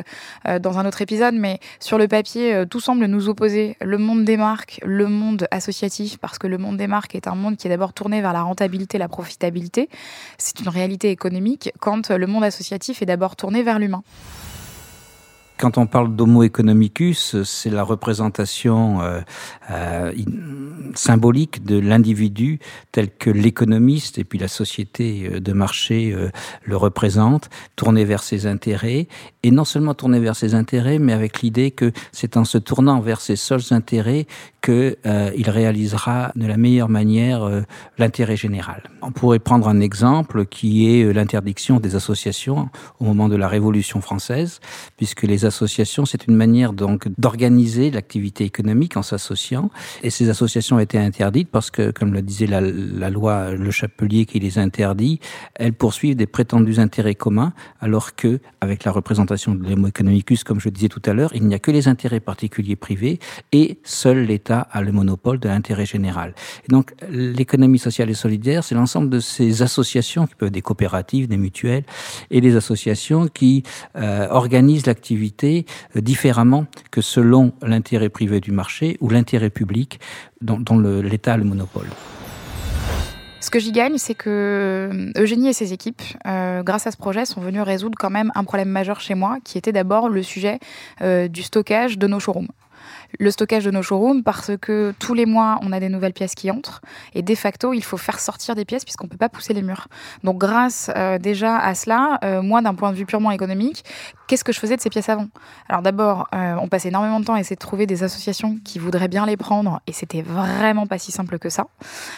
dans 0.61 0.79
un 0.79 0.85
autre 0.85 1.01
épisode, 1.01 1.35
mais 1.35 1.59
sur 1.79 1.97
le 1.97 2.07
papier, 2.07 2.63
tout 2.69 2.79
semble 2.79 3.05
nous 3.05 3.29
opposer. 3.29 3.77
Le 3.81 3.98
monde 3.98 4.25
des 4.25 4.38
marques, 4.38 4.79
le 4.83 5.07
monde 5.07 5.48
associatif, 5.51 6.17
parce 6.17 6.39
que 6.39 6.48
le 6.48 6.57
monde 6.57 6.77
des 6.77 6.88
marques 6.88 7.15
est 7.15 7.27
un 7.27 7.36
monde 7.36 7.57
qui 7.57 7.67
est 7.67 7.69
d'abord 7.69 7.93
tourné 7.93 8.22
vers 8.22 8.33
la 8.33 8.41
rentabilité, 8.41 8.98
la 8.98 9.07
profitabilité 9.07 9.42
c'est 10.38 10.59
une 10.59 10.69
réalité 10.69 11.09
économique 11.09 11.71
quand 11.79 12.09
le 12.09 12.27
monde 12.27 12.43
associatif 12.43 13.01
est 13.01 13.05
d'abord 13.05 13.35
tourné 13.35 13.63
vers 13.63 13.79
l'humain. 13.79 14.03
Quand 15.57 15.77
on 15.77 15.85
parle 15.85 16.15
d'homo 16.15 16.43
economicus, 16.43 17.41
c'est 17.43 17.69
la 17.69 17.83
représentation 17.83 19.01
euh, 19.01 19.21
euh, 19.69 20.12
symbolique 20.95 21.63
de 21.63 21.77
l'individu 21.77 22.59
tel 22.91 23.09
que 23.15 23.29
l'économiste 23.29 24.17
et 24.17 24.23
puis 24.23 24.39
la 24.39 24.47
société 24.47 25.29
euh, 25.31 25.39
de 25.39 25.53
marché 25.53 26.15
le 26.63 26.75
représente, 26.75 27.50
tourné 27.75 28.03
vers 28.03 28.23
ses 28.23 28.45
intérêts, 28.47 29.07
et 29.43 29.51
non 29.51 29.63
seulement 29.63 29.93
tourné 29.93 30.19
vers 30.19 30.35
ses 30.35 30.55
intérêts, 30.55 31.00
mais 31.00 31.13
avec 31.13 31.41
l'idée 31.41 31.71
que 31.71 31.91
c'est 32.12 32.35
en 32.35 32.45
se 32.45 32.57
tournant 32.57 33.00
vers 33.00 33.21
ses 33.21 33.35
seuls 33.35 33.71
intérêts 33.71 34.25
qu'il 34.63 34.96
euh, 35.05 35.32
réalisera 35.46 36.32
de 36.36 36.48
la 36.48 36.55
meilleure 36.55 36.88
manière 36.88 37.43
euh, 37.43 37.62
l'intérêt 37.98 38.38
général. 38.38 38.84
On 39.01 39.12
pourrait 39.12 39.39
prendre 39.39 39.67
un 39.67 39.82
exemple 39.82 40.46
qui 40.46 40.89
est 40.89 41.12
l'interdiction 41.12 41.82
des 41.82 41.96
associations 41.96 42.70
au 43.01 43.03
moment 43.03 43.27
de 43.27 43.36
la 43.36 43.50
Révolution 43.50 44.00
française, 44.00 44.62
puisque 44.96 45.24
les 45.24 45.43
associations, 45.43 46.05
c'est 46.05 46.27
une 46.27 46.36
manière 46.36 46.72
donc 46.72 47.10
d'organiser 47.17 47.91
l'activité 47.91 48.46
économique 48.46 48.96
en 48.96 49.03
s'associant, 49.03 49.70
et 50.01 50.10
ces 50.10 50.29
associations 50.29 50.79
été 50.79 50.98
interdites 50.98 51.50
parce 51.51 51.70
que, 51.70 51.91
comme 51.91 52.13
le 52.13 52.22
disait 52.22 52.48
la, 52.48 52.62
la 52.62 53.10
loi 53.10 53.51
Le 53.51 53.72
Chapelier 53.72 54.25
qui 54.25 54.39
les 54.39 54.58
interdit, 54.60 55.20
elles 55.55 55.74
poursuivent 55.74 56.15
des 56.15 56.25
prétendus 56.25 56.79
intérêts 56.79 57.15
communs, 57.15 57.51
alors 57.82 58.15
que, 58.15 58.39
avec 58.62 58.86
la 58.86 58.93
représentation 58.93 59.55
de 59.55 59.67
l'homo 59.67 59.88
economicus, 59.88 60.46
comme 60.46 60.62
je 60.62 60.70
disais 60.70 60.88
tout 60.88 61.01
à 61.05 61.13
l'heure, 61.13 61.32
il 61.36 61.46
n'y 61.46 61.53
a 61.53 61.60
que 61.60 61.72
les 61.72 61.89
intérêts 61.89 62.22
particuliers 62.22 62.77
privés 62.77 63.20
et 63.51 63.79
seul 63.84 64.24
l'État 64.24 64.52
l'État 64.53 64.67
a 64.72 64.81
le 64.81 64.91
monopole 64.91 65.39
de 65.39 65.48
l'intérêt 65.48 65.86
général. 65.86 66.33
Et 66.67 66.72
donc 66.72 66.93
l'économie 67.10 67.79
sociale 67.79 68.10
et 68.10 68.13
solidaire, 68.13 68.63
c'est 68.63 68.75
l'ensemble 68.75 69.10
de 69.10 69.19
ces 69.19 69.62
associations 69.62 70.27
qui 70.27 70.36
peuvent 70.36 70.48
être 70.48 70.53
des 70.53 70.62
coopératives, 70.62 71.27
des 71.27 71.38
mutuelles, 71.38 71.83
et 72.29 72.41
des 72.41 72.55
associations 72.55 73.27
qui 73.27 73.63
euh, 73.95 74.27
organisent 74.29 74.86
l'activité 74.86 75.65
euh, 75.95 76.01
différemment 76.01 76.65
que 76.91 77.01
selon 77.01 77.53
l'intérêt 77.62 78.10
privé 78.10 78.39
du 78.39 78.51
marché 78.51 78.98
ou 79.01 79.10
l'intérêt 79.10 79.50
public 79.50 80.00
dont, 80.41 80.77
l'État 80.77 81.33
a 81.33 81.38
le 81.38 81.45
monopole. 81.45 81.88
Ce 83.39 83.50
que 83.50 83.60
j'y 83.60 83.72
gagne, 83.72 83.98
c'est 83.98 84.15
que 84.15 84.29
euh, 84.29 85.22
Eugénie 85.22 85.50
et 85.50 85.53
ses 85.53 85.74
équipes, 85.74 86.01
grâce 86.25 86.88
à 86.88 86.91
ce 86.91 86.98
projet, 86.98 87.25
sont 87.25 87.41
venus 87.41 87.62
résoudre 87.62 87.98
quand 88.00 88.10
même 88.10 88.31
un 88.36 88.43
problème 88.43 88.69
majeur 88.69 89.00
chez 89.00 89.15
moi, 89.15 89.38
qui 89.43 89.57
était 89.57 89.72
d'abord 89.72 90.10
le 90.10 90.24
sujet 90.24 90.60
du 91.01 91.41
stockage 91.43 91.98
de 91.98 92.07
nos 92.07 92.19
showrooms 92.19 92.48
le 93.20 93.32
stockage 93.32 93.66
de 93.66 93.72
nos 93.72 93.82
showrooms 93.82 94.24
parce 94.24 94.52
que 94.60 94.94
tous 95.00 95.13
les 95.13 95.25
mois, 95.25 95.60
on 95.62 95.72
a 95.72 95.80
des 95.80 95.90
nouvelles 95.90 96.13
pièces 96.13 96.36
qui 96.36 96.50
entrent 96.52 96.82
et 97.13 97.22
de 97.22 97.36
facto, 97.36 97.74
il 97.74 97.84
faut 97.84 97.98
faire 97.98 98.20
sortir 98.20 98.56
des 98.56 98.66
pièces 98.66 98.84
puisqu'on 98.84 99.06
ne 99.06 99.10
peut 99.10 99.18
pas 99.18 99.30
pousser 99.30 99.54
les 99.54 99.62
murs. 99.62 99.88
Donc 100.24 100.38
grâce 100.38 100.92
euh, 100.96 101.18
déjà 101.18 101.58
à 101.58 101.75
cela, 101.75 102.20
euh, 102.24 102.42
moi 102.42 102.62
d'un 102.62 102.74
point 102.74 102.92
de 102.92 102.98
vue 102.98 103.06
purement 103.06 103.32
économique, 103.32 103.84
qu'est-ce 104.27 104.44
que 104.44 104.51
je 104.51 104.60
faisais 104.60 104.75
de 104.75 104.82
ces 104.82 104.89
pièces 104.89 105.10
avant? 105.10 105.27
Alors 105.70 105.82
d'abord, 105.82 106.27
euh, 106.34 106.56
on 106.62 106.68
passait 106.68 106.89
énormément 106.89 107.20
de 107.20 107.25
temps 107.25 107.34
à 107.34 107.39
essayer 107.39 107.56
de 107.56 107.62
trouver 107.62 107.86
des 107.86 108.03
associations 108.03 108.58
qui 108.63 108.80
voudraient 108.80 109.08
bien 109.08 109.25
les 109.25 109.38
prendre 109.38 109.82
et 109.88 109.94
c'était 109.94 110.22
vraiment 110.22 110.88
pas 110.88 110.98
si 110.98 111.12
simple 111.12 111.39
que 111.39 111.50
ça 111.50 111.68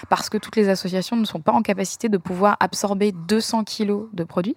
parce 0.10 0.30
que 0.30 0.38
toutes 0.38 0.56
les 0.56 0.70
associations 0.70 1.16
ne 1.16 1.26
sont 1.26 1.42
pas 1.42 1.52
en 1.52 1.62
capacité 1.62 2.10
de 2.10 2.18
pouvoir 2.18 2.58
absorber 2.60 3.12
200 3.12 3.64
kilos 3.64 4.08
de 4.14 4.24
produits 4.24 4.56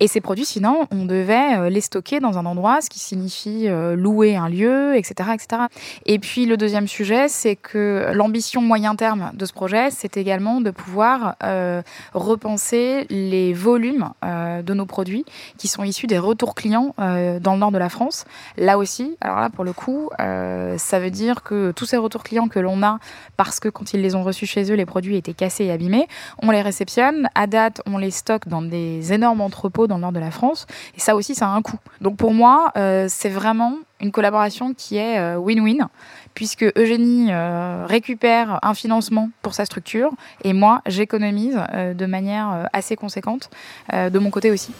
et 0.00 0.08
ces 0.08 0.20
produits 0.20 0.44
sinon 0.44 0.86
on 0.90 1.04
devait 1.04 1.70
les 1.70 1.80
stocker 1.80 2.20
dans 2.20 2.38
un 2.38 2.46
endroit, 2.46 2.80
ce 2.80 2.90
qui 2.90 2.98
signifie 2.98 3.68
louer 3.68 4.36
un 4.36 4.48
lieu, 4.48 4.96
etc., 4.96 5.30
etc. 5.34 5.62
Et 6.06 6.18
puis 6.18 6.46
le 6.46 6.56
deuxième 6.56 6.88
sujet, 6.88 7.28
c'est 7.28 7.56
que 7.56 8.10
l'ambition 8.12 8.62
moyen 8.62 8.94
terme 8.94 9.30
de 9.34 9.44
ce 9.44 9.52
projet, 9.52 9.90
c'est 9.90 10.16
également 10.16 10.60
de 10.60 10.70
pouvoir 10.70 11.36
euh, 11.42 11.82
repenser 12.14 13.06
les 13.10 13.52
volumes 13.52 14.10
euh, 14.24 14.62
de 14.62 14.74
nos 14.74 14.86
produits 14.86 15.24
qui 15.58 15.68
sont 15.68 15.82
issus 15.82 16.06
des 16.06 16.18
retours 16.18 16.54
clients 16.54 16.79
euh, 16.98 17.38
dans 17.40 17.54
le 17.54 17.60
nord 17.60 17.70
de 17.70 17.78
la 17.78 17.88
France. 17.88 18.24
Là 18.56 18.78
aussi, 18.78 19.16
alors 19.20 19.40
là 19.40 19.50
pour 19.50 19.64
le 19.64 19.72
coup, 19.72 20.10
ça 20.18 20.98
veut 20.98 21.10
dire 21.10 21.42
que 21.42 21.72
tous 21.72 21.86
ces 21.86 21.96
retours 21.96 22.22
clients 22.22 22.48
que 22.48 22.58
l'on 22.58 22.82
a, 22.82 22.98
parce 23.36 23.60
que 23.60 23.68
quand 23.68 23.92
ils 23.92 24.00
les 24.00 24.14
ont 24.14 24.22
reçus 24.22 24.46
chez 24.46 24.70
eux, 24.70 24.74
les 24.74 24.86
produits 24.86 25.16
étaient 25.16 25.34
cassés 25.34 25.64
et 25.64 25.72
abîmés, 25.72 26.06
on 26.42 26.50
les 26.50 26.62
réceptionne. 26.62 27.28
À 27.34 27.46
date, 27.46 27.82
on 27.86 27.98
les 27.98 28.10
stocke 28.10 28.48
dans 28.48 28.62
des 28.62 29.12
énormes 29.12 29.40
entrepôts 29.40 29.86
dans 29.86 29.96
le 29.96 30.02
nord 30.02 30.12
de 30.12 30.20
la 30.20 30.30
France. 30.30 30.66
Et 30.96 31.00
ça 31.00 31.14
aussi, 31.16 31.34
ça 31.34 31.46
a 31.46 31.50
un 31.50 31.62
coût. 31.62 31.78
Donc 32.00 32.16
pour 32.16 32.32
moi, 32.32 32.72
c'est 33.08 33.28
vraiment 33.28 33.74
une 34.00 34.12
collaboration 34.12 34.74
qui 34.74 34.96
est 34.96 35.18
euh, 35.18 35.36
win-win, 35.36 35.88
puisque 36.34 36.64
Eugénie 36.76 37.28
euh, 37.30 37.84
récupère 37.86 38.58
un 38.62 38.74
financement 38.74 39.30
pour 39.42 39.54
sa 39.54 39.64
structure 39.64 40.12
et 40.42 40.52
moi, 40.52 40.82
j'économise 40.86 41.58
euh, 41.74 41.94
de 41.94 42.06
manière 42.06 42.68
assez 42.72 42.96
conséquente 42.96 43.50
de 43.92 44.18
mon 44.18 44.30
côté 44.30 44.50
aussi. 44.50 44.72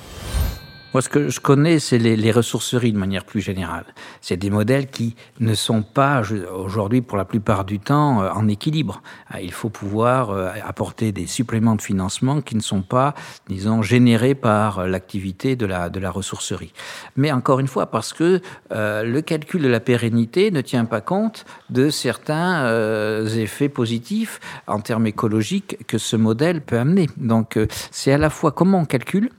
Moi, 0.93 1.03
ce 1.03 1.09
que 1.09 1.29
je 1.29 1.39
connais, 1.39 1.79
c'est 1.79 1.99
les, 1.99 2.17
les, 2.17 2.33
ressourceries 2.33 2.93
de 2.93 2.99
manière 2.99 3.25
plus 3.25 3.41
générale. 3.41 3.85
C'est 4.21 4.37
des 4.37 4.51
modèles 4.51 4.89
qui 4.89 5.15
ne 5.39 5.55
sont 5.55 5.83
pas 5.83 6.21
aujourd'hui, 6.53 7.01
pour 7.01 7.17
la 7.17 7.25
plupart 7.25 7.65
du 7.65 7.79
temps, 7.79 8.23
euh, 8.23 8.31
en 8.31 8.49
équilibre. 8.49 9.01
Euh, 9.33 9.39
il 9.41 9.53
faut 9.53 9.69
pouvoir 9.69 10.31
euh, 10.31 10.51
apporter 10.67 11.13
des 11.13 11.29
suppléments 11.29 11.77
de 11.77 11.83
financement 11.83 12.41
qui 12.41 12.57
ne 12.57 12.61
sont 12.61 12.83
pas, 12.83 13.15
disons, 13.49 13.83
générés 13.83 14.35
par 14.35 14.85
l'activité 14.89 15.55
de 15.55 15.65
la, 15.65 15.91
de 15.91 16.01
la 16.01 16.11
ressourcerie. 16.11 16.73
Mais 17.15 17.31
encore 17.31 17.61
une 17.61 17.69
fois, 17.69 17.87
parce 17.87 18.13
que 18.13 18.41
euh, 18.73 19.05
le 19.05 19.21
calcul 19.21 19.63
de 19.63 19.69
la 19.69 19.79
pérennité 19.79 20.51
ne 20.51 20.61
tient 20.61 20.87
pas 20.87 21.01
compte 21.01 21.45
de 21.71 21.89
certains 21.91 22.65
euh, 22.65 23.29
effets 23.29 23.69
positifs 23.69 24.41
en 24.67 24.81
termes 24.81 25.07
écologiques 25.07 25.87
que 25.87 25.99
ce 25.99 26.17
modèle 26.17 26.63
peut 26.63 26.79
amener. 26.79 27.09
Donc, 27.17 27.57
c'est 27.93 28.13
à 28.13 28.19
la 28.19 28.29
fois 28.29 28.51
comment 28.51 28.81
on 28.81 28.85
calcule, 28.85 29.31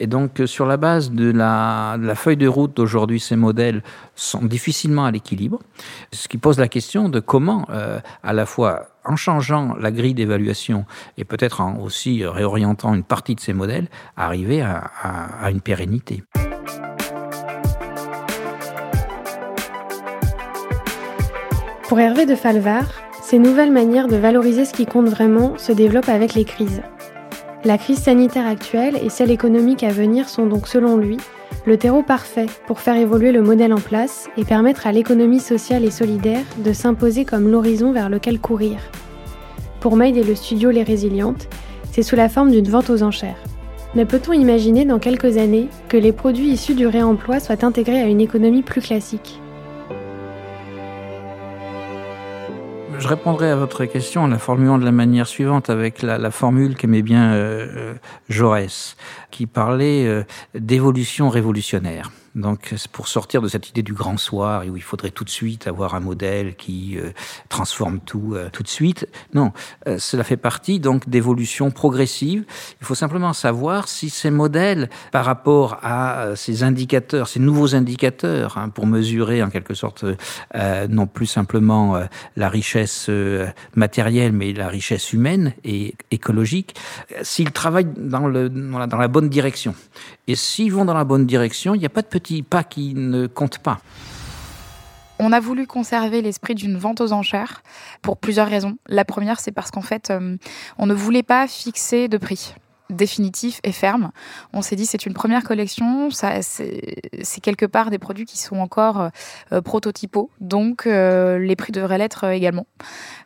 et 0.00 0.06
donc, 0.06 0.40
euh, 0.40 0.46
sur 0.46 0.66
la 0.66 0.76
base 0.76 1.10
de 1.10 1.30
la, 1.30 1.96
feuille 2.14 2.36
de 2.36 2.48
route 2.48 2.76
d'aujourd'hui, 2.76 3.20
ces 3.20 3.36
modèles 3.36 3.82
sont 4.14 4.44
difficilement 4.44 5.04
à 5.04 5.10
l'équilibre, 5.10 5.60
ce 6.12 6.28
qui 6.28 6.38
pose 6.38 6.58
la 6.58 6.68
question 6.68 7.08
de 7.08 7.20
comment, 7.20 7.66
euh, 7.70 7.98
à 8.22 8.32
la 8.32 8.46
fois 8.46 8.86
en 9.04 9.16
changeant 9.16 9.74
la 9.78 9.90
grille 9.90 10.14
d'évaluation 10.14 10.86
et 11.18 11.24
peut-être 11.24 11.60
en 11.60 11.78
aussi 11.78 12.24
réorientant 12.24 12.94
une 12.94 13.02
partie 13.02 13.34
de 13.34 13.40
ces 13.40 13.52
modèles, 13.52 13.88
arriver 14.16 14.62
à, 14.62 14.90
à, 15.02 15.44
à 15.44 15.50
une 15.50 15.60
pérennité. 15.60 16.22
Pour 21.88 22.00
Hervé 22.00 22.24
de 22.24 22.34
Falvar, 22.34 22.84
ces 23.22 23.38
nouvelles 23.38 23.72
manières 23.72 24.08
de 24.08 24.16
valoriser 24.16 24.64
ce 24.64 24.72
qui 24.72 24.86
compte 24.86 25.08
vraiment 25.08 25.56
se 25.58 25.72
développent 25.72 26.08
avec 26.08 26.34
les 26.34 26.44
crises. 26.44 26.82
La 27.64 27.78
crise 27.78 28.00
sanitaire 28.00 28.46
actuelle 28.46 28.98
et 29.02 29.08
celle 29.08 29.30
économique 29.30 29.84
à 29.84 29.88
venir 29.88 30.28
sont 30.28 30.44
donc, 30.44 30.68
selon 30.68 30.98
lui, 30.98 31.16
le 31.64 31.78
terreau 31.78 32.02
parfait 32.02 32.44
pour 32.66 32.78
faire 32.78 32.96
évoluer 32.96 33.32
le 33.32 33.40
modèle 33.40 33.72
en 33.72 33.80
place 33.80 34.28
et 34.36 34.44
permettre 34.44 34.86
à 34.86 34.92
l'économie 34.92 35.40
sociale 35.40 35.82
et 35.86 35.90
solidaire 35.90 36.44
de 36.58 36.74
s'imposer 36.74 37.24
comme 37.24 37.50
l'horizon 37.50 37.90
vers 37.90 38.10
lequel 38.10 38.38
courir. 38.38 38.76
Pour 39.80 39.96
Maid 39.96 40.14
et 40.14 40.24
le 40.24 40.34
studio 40.34 40.70
Les 40.70 40.82
Résilientes, 40.82 41.48
c'est 41.90 42.02
sous 42.02 42.16
la 42.16 42.28
forme 42.28 42.50
d'une 42.50 42.68
vente 42.68 42.90
aux 42.90 43.02
enchères. 43.02 43.42
Mais 43.94 44.04
peut-on 44.04 44.34
imaginer 44.34 44.84
dans 44.84 44.98
quelques 44.98 45.38
années 45.38 45.68
que 45.88 45.96
les 45.96 46.12
produits 46.12 46.50
issus 46.50 46.74
du 46.74 46.86
réemploi 46.86 47.40
soient 47.40 47.64
intégrés 47.64 48.02
à 48.02 48.08
une 48.08 48.20
économie 48.20 48.62
plus 48.62 48.82
classique? 48.82 49.40
Je 52.98 53.08
répondrai 53.08 53.50
à 53.50 53.56
votre 53.56 53.84
question 53.84 54.22
en 54.22 54.28
la 54.28 54.38
formulant 54.38 54.78
de 54.78 54.84
la 54.84 54.92
manière 54.92 55.26
suivante 55.26 55.70
avec 55.70 56.02
la, 56.02 56.30
formule 56.30 56.76
qu'aimait 56.76 57.02
bien 57.02 57.32
euh, 57.32 57.94
Jaurès, 58.28 58.96
qui 59.30 59.46
parlait 59.46 60.06
euh, 60.06 60.22
d'évolution 60.54 61.28
révolutionnaire. 61.28 62.10
Donc, 62.34 62.74
pour 62.90 63.06
sortir 63.06 63.42
de 63.42 63.48
cette 63.48 63.68
idée 63.70 63.82
du 63.82 63.92
grand 63.92 64.16
soir 64.16 64.64
où 64.66 64.76
il 64.76 64.82
faudrait 64.82 65.10
tout 65.10 65.24
de 65.24 65.30
suite 65.30 65.66
avoir 65.68 65.94
un 65.94 66.00
modèle 66.00 66.56
qui 66.56 66.98
euh, 66.98 67.12
transforme 67.48 68.00
tout 68.00 68.34
euh, 68.34 68.48
tout 68.50 68.62
de 68.62 68.68
suite. 68.68 69.06
Non, 69.34 69.52
euh, 69.86 69.98
cela 69.98 70.24
fait 70.24 70.36
partie 70.36 70.80
donc 70.80 71.08
d'évolution 71.08 71.70
progressive. 71.70 72.44
Il 72.80 72.86
faut 72.86 72.96
simplement 72.96 73.32
savoir 73.32 73.86
si 73.88 74.10
ces 74.10 74.30
modèles, 74.30 74.90
par 75.12 75.24
rapport 75.24 75.78
à 75.82 76.22
euh, 76.22 76.36
ces 76.36 76.64
indicateurs, 76.64 77.28
ces 77.28 77.40
nouveaux 77.40 77.74
indicateurs, 77.74 78.58
hein, 78.58 78.68
pour 78.68 78.86
mesurer 78.86 79.42
en 79.42 79.50
quelque 79.50 79.74
sorte 79.74 80.04
euh, 80.54 80.88
non 80.88 81.06
plus 81.06 81.26
simplement 81.26 81.96
euh, 81.96 82.04
la 82.36 82.48
richesse 82.48 83.10
matérielle, 83.74 84.32
mais 84.32 84.52
la 84.52 84.68
richesse 84.68 85.12
humaine 85.12 85.54
et 85.64 85.94
écologique, 86.10 86.74
s'ils 87.22 87.52
travaillent 87.52 87.92
dans, 87.96 88.26
le, 88.26 88.48
dans 88.48 88.98
la 88.98 89.08
bonne 89.08 89.28
direction. 89.28 89.74
Et 90.26 90.36
s'ils 90.36 90.72
vont 90.72 90.84
dans 90.84 90.94
la 90.94 91.04
bonne 91.04 91.26
direction, 91.26 91.74
il 91.74 91.78
n'y 91.80 91.86
a 91.86 91.90
pas 91.90 92.02
de 92.02 92.06
pas 92.48 92.64
qui 92.64 92.94
ne 92.94 93.26
compte 93.26 93.58
pas. 93.58 93.78
On 95.18 95.32
a 95.32 95.40
voulu 95.40 95.66
conserver 95.66 96.22
l'esprit 96.22 96.54
d'une 96.54 96.76
vente 96.76 97.00
aux 97.00 97.12
enchères 97.12 97.62
pour 98.02 98.16
plusieurs 98.16 98.48
raisons. 98.48 98.76
La 98.88 99.04
première, 99.04 99.38
c'est 99.38 99.52
parce 99.52 99.70
qu'en 99.70 99.82
fait, 99.82 100.10
euh, 100.10 100.36
on 100.76 100.86
ne 100.86 100.94
voulait 100.94 101.22
pas 101.22 101.46
fixer 101.46 102.08
de 102.08 102.18
prix 102.18 102.54
définitif 102.90 103.60
et 103.64 103.72
ferme. 103.72 104.10
On 104.52 104.60
s'est 104.60 104.76
dit 104.76 104.84
c'est 104.84 105.06
une 105.06 105.14
première 105.14 105.42
collection, 105.42 106.10
ça 106.10 106.42
c'est 106.42 107.40
quelque 107.42 107.64
part 107.64 107.88
des 107.88 107.98
produits 107.98 108.26
qui 108.26 108.36
sont 108.36 108.58
encore 108.58 109.08
euh, 109.52 109.62
prototypaux, 109.62 110.30
donc 110.40 110.86
euh, 110.86 111.38
les 111.38 111.56
prix 111.56 111.72
devraient 111.72 111.96
l'être 111.96 112.24
également. 112.24 112.66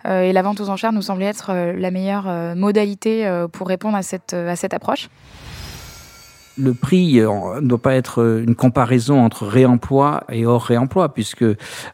Et 0.09 0.33
la 0.33 0.43
vente 0.43 0.61
aux 0.61 0.71
enchères 0.71 0.93
nous 0.93 1.03
semblait 1.03 1.27
être 1.27 1.53
la 1.53 1.91
meilleure 1.91 2.55
modalité 2.55 3.47
pour 3.53 3.67
répondre 3.67 3.97
à 3.97 4.03
cette, 4.03 4.33
à 4.33 4.55
cette 4.55 4.73
approche 4.73 5.11
le 6.59 6.75
prix 6.75 7.21
ne 7.21 7.61
doit 7.61 7.83
pas 7.83 7.95
être 7.95 8.43
une 8.47 8.55
comparaison 8.55 9.25
entre 9.25 9.47
réemploi 9.47 10.25
et 10.31 10.47
hors 10.47 10.63
réemploi, 10.63 11.15
puisque 11.15 11.45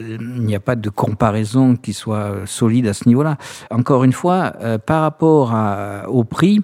il 0.00 0.40
n'y 0.40 0.54
a 0.54 0.61
pas 0.61 0.76
de 0.76 0.88
comparaison 0.88 1.76
qui 1.76 1.92
soit 1.92 2.47
solide 2.47 2.87
à 2.87 2.94
ce 2.94 3.09
niveau-là. 3.09 3.37
Encore 3.71 4.04
une 4.04 4.12
fois, 4.12 4.54
euh, 4.61 4.78
par 4.78 5.02
rapport 5.02 5.54
à, 5.54 6.09
au 6.09 6.25
prix, 6.25 6.62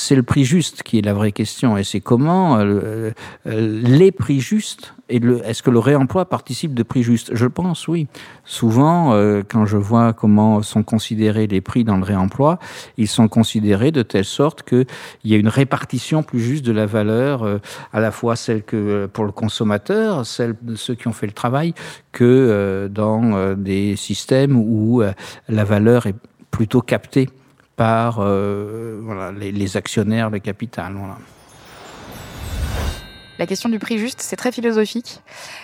c'est 0.00 0.14
le 0.14 0.22
prix 0.22 0.44
juste 0.44 0.82
qui 0.82 0.98
est 0.98 1.02
la 1.02 1.14
vraie 1.14 1.32
question, 1.32 1.76
et 1.76 1.84
c'est 1.84 2.00
comment 2.00 2.58
euh, 2.58 3.10
euh, 3.46 3.80
les 3.82 4.12
prix 4.12 4.40
justes 4.40 4.94
et 5.10 5.20
est-ce 5.44 5.62
que 5.62 5.70
le 5.70 5.80
réemploi 5.80 6.24
participe 6.24 6.72
de 6.72 6.84
prix 6.84 7.02
justes? 7.02 7.34
Je 7.34 7.46
pense, 7.46 7.88
oui. 7.88 8.06
Souvent, 8.44 9.12
euh, 9.12 9.42
quand 9.46 9.66
je 9.66 9.76
vois 9.76 10.12
comment 10.12 10.62
sont 10.62 10.84
considérés 10.84 11.48
les 11.48 11.60
prix 11.60 11.82
dans 11.82 11.96
le 11.96 12.04
réemploi, 12.04 12.60
ils 12.96 13.08
sont 13.08 13.26
considérés 13.26 13.90
de 13.90 14.02
telle 14.02 14.24
sorte 14.24 14.62
qu'il 14.62 14.86
y 15.24 15.34
a 15.34 15.36
une 15.36 15.48
répartition 15.48 16.22
plus 16.22 16.40
juste 16.40 16.64
de 16.64 16.72
la 16.72 16.86
valeur, 16.86 17.42
euh, 17.42 17.58
à 17.92 17.98
la 18.00 18.12
fois 18.12 18.36
celle 18.36 18.62
que 18.62 19.06
pour 19.06 19.24
le 19.24 19.32
consommateur, 19.32 20.24
celle 20.24 20.54
de 20.62 20.76
ceux 20.76 20.94
qui 20.94 21.08
ont 21.08 21.12
fait 21.12 21.26
le 21.26 21.32
travail, 21.32 21.74
que 22.12 22.24
euh, 22.24 22.88
dans 22.88 23.34
euh, 23.34 23.54
des 23.56 23.96
systèmes 23.96 24.56
où 24.56 25.02
euh, 25.02 25.12
la 25.48 25.64
valeur 25.64 26.06
est 26.06 26.16
plutôt 26.52 26.82
captée 26.82 27.28
par 27.80 28.18
euh, 28.18 29.32
les, 29.38 29.76
actionnaires, 29.78 30.28
le 30.28 30.38
capital. 30.38 30.94
La 33.38 33.46
question 33.46 33.70
du 33.70 33.78
prix 33.78 33.96
juste, 33.96 34.20
c'est 34.20 34.36
très 34.36 34.52
philosophique. 34.52 35.22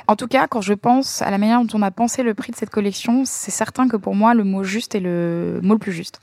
En 0.08 0.16
tout 0.16 0.26
cas, 0.26 0.46
quand 0.46 0.62
je 0.62 0.72
pense 0.72 1.20
à 1.20 1.30
la 1.30 1.36
manière 1.36 1.62
dont 1.62 1.78
on 1.78 1.82
a 1.82 1.90
pensé 1.90 2.22
le 2.22 2.32
prix 2.32 2.52
de 2.52 2.56
cette 2.56 2.70
collection, 2.70 3.24
c'est 3.26 3.50
certain 3.50 3.86
que 3.86 3.98
pour 3.98 4.14
moi, 4.14 4.32
le 4.32 4.44
mot 4.44 4.64
juste 4.64 4.94
est 4.94 5.00
le 5.00 5.60
mot 5.62 5.74
le 5.74 5.78
plus 5.78 5.92
juste. 5.92 6.20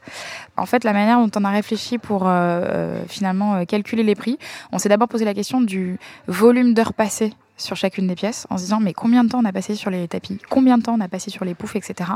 En 0.58 0.66
fait, 0.66 0.84
la 0.84 0.94
manière 0.94 1.20
dont 1.20 1.30
on 1.40 1.46
a 1.46 1.52
réfléchi 1.52 2.00
pour 2.00 2.24
euh, 2.26 3.04
finalement 3.08 3.64
calculer 3.64 4.02
les 4.02 4.16
prix, 4.16 4.40
on 4.72 4.80
s'est 4.80 4.90
d'abord 4.90 5.10
posé 5.10 5.26
la 5.26 5.36
question 5.36 5.62
du 5.62 6.00
volume 6.26 6.74
d'heures 6.74 6.94
passées 6.94 7.36
sur 7.58 7.76
chacune 7.76 8.08
des 8.08 8.16
pièces 8.16 8.48
en 8.50 8.58
se 8.58 8.64
disant 8.64 8.80
mais 8.80 8.94
combien 8.94 9.24
de 9.24 9.30
temps 9.30 9.40
on 9.42 9.46
a 9.46 9.54
passé 9.54 9.76
sur 9.76 9.90
les 9.90 10.08
tapis, 10.08 10.40
combien 10.50 10.78
de 10.78 10.84
temps 10.84 10.96
on 10.96 11.02
a 11.02 11.08
passé 11.08 11.30
sur 11.30 11.46
les 11.46 11.56
poufs, 11.56 11.76
etc. 11.76 12.12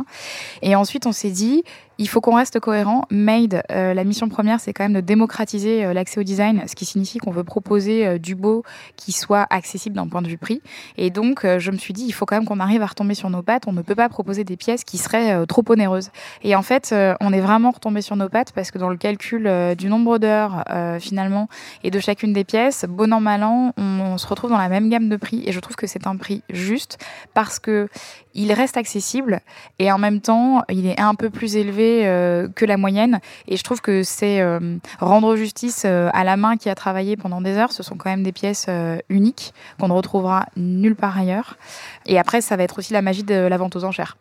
Et 0.62 0.76
ensuite 0.76 1.06
on 1.06 1.12
s'est 1.12 1.32
dit 1.32 1.64
il 2.00 2.08
faut 2.08 2.22
qu'on 2.22 2.36
reste 2.36 2.60
cohérent. 2.60 3.06
Made, 3.10 3.64
euh, 3.72 3.94
la 3.94 4.04
mission 4.04 4.30
première, 4.30 4.60
c'est 4.60 4.74
quand 4.74 4.84
même 4.84 4.94
de 4.94 5.02
démocratiser 5.02 5.86
euh, 5.86 5.94
l'accès 5.94 6.20
au 6.20 6.24
design, 6.24 6.64
ce 6.68 6.76
qui 6.76 6.86
signifie 6.86 7.18
qu'on 7.18 7.32
veut 7.32 7.44
proposer 7.44 8.06
euh, 8.06 8.18
du 8.20 8.36
beau 8.36 8.64
qui 8.96 9.12
soit 9.12 9.48
accessible 9.50 9.96
d'un 9.96 10.08
point 10.08 10.22
de 10.22 10.28
vue 10.28 10.38
prix. 10.38 10.62
Et 10.98 11.10
donc, 11.10 11.46
je 11.46 11.72
me 11.72 11.78
suis 11.78 11.94
dit, 11.94 12.06
il 12.06 12.12
faut 12.12 12.26
quand 12.26 12.36
même 12.36 12.46
qu'on 12.46 12.60
arrive 12.60 12.82
à 12.82 12.86
retomber 12.86 13.14
sur 13.14 13.30
nos 13.30 13.42
pattes. 13.42 13.64
On 13.68 13.74
ne 13.74 13.82
peut 13.82 13.96
pas 13.96 14.10
proposer 14.10 14.44
des 14.44 14.58
pièces 14.58 14.84
qui 14.84 14.98
seraient 14.98 15.46
trop 15.48 15.64
onéreuses. 15.70 16.10
Et 16.44 16.56
en 16.56 16.62
fait, 16.62 16.94
on 17.22 17.34
est 17.34 17.42
vraiment 17.42 17.72
retombé 17.72 18.02
sur 18.02 18.16
nos 18.16 18.30
pattes 18.30 18.52
parce 18.52 18.72
que 18.72 18.78
dans 18.78 18.90
le 18.90 18.98
calcul 18.98 19.50
du 19.78 19.88
nombre 19.88 20.18
d'heures, 20.18 20.64
finalement, 21.00 21.48
et 21.84 21.92
de 21.92 22.00
chacune 22.00 22.34
des 22.34 22.44
pièces, 22.44 22.86
bon 22.88 23.14
an, 23.14 23.20
mal 23.20 23.44
an, 23.44 23.74
on, 23.78 23.84
on 23.84 24.18
se 24.18 24.28
retrouve 24.28 24.50
dans 24.50 24.58
la 24.58 24.70
même 24.70 24.90
gamme 24.90 25.10
de 25.10 25.18
prix. 25.18 25.27
Et 25.34 25.52
je 25.52 25.60
trouve 25.60 25.76
que 25.76 25.88
c'est 25.88 26.08
un 26.08 26.16
prix 26.16 26.44
juste 26.50 26.98
parce 27.34 27.60
que 27.60 27.90
il 28.34 28.54
reste 28.54 28.78
accessible 28.78 29.42
et 29.80 29.92
en 29.92 29.98
même 29.98 30.22
temps, 30.22 30.64
il 30.70 30.86
est 30.86 31.00
un 31.00 31.16
peu 31.16 31.30
plus 31.30 31.56
élevé 31.56 32.08
euh, 32.08 32.48
que 32.48 32.66
la 32.66 32.78
moyenne. 32.78 33.20
Et 33.48 33.58
je 33.58 33.64
trouve 33.64 33.82
que 33.82 34.04
c'est 34.04 34.42
euh, 34.42 34.78
rendre 35.00 35.36
justice 35.36 35.84
euh, 35.86 36.10
à 36.14 36.24
la 36.24 36.38
main 36.38 36.56
qui 36.56 36.70
a 36.70 36.76
travaillé 36.76 37.18
pendant 37.18 37.42
des 37.42 37.58
heures. 37.58 37.72
Ce 37.72 37.84
sont 37.84 37.98
quand 37.98 38.10
même 38.10 38.24
des 38.24 38.32
pièces 38.32 38.68
uniques 39.10 39.54
qu'on 39.80 39.88
ne 39.88 39.94
retrouvera 39.94 40.46
nulle 40.56 40.96
part 40.96 41.18
ailleurs. 41.18 41.58
Et 42.06 42.20
après, 42.20 42.42
ça 42.42 42.56
va 42.56 42.64
être 42.64 42.78
aussi 42.78 42.94
la 42.94 43.02
magie 43.02 43.24
de 43.24 43.34
la 43.34 43.58
vente 43.58 43.76
aux 43.76 43.84
enchères. 43.84 44.18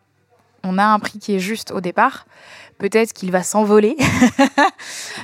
On 0.66 0.78
a 0.78 0.84
un 0.84 0.98
prix 0.98 1.18
qui 1.18 1.34
est 1.34 1.40
juste 1.40 1.70
au 1.70 1.80
départ 1.80 2.26
peut-être 2.78 3.12
qu'il 3.12 3.30
va 3.30 3.42
s'envoler. 3.42 3.96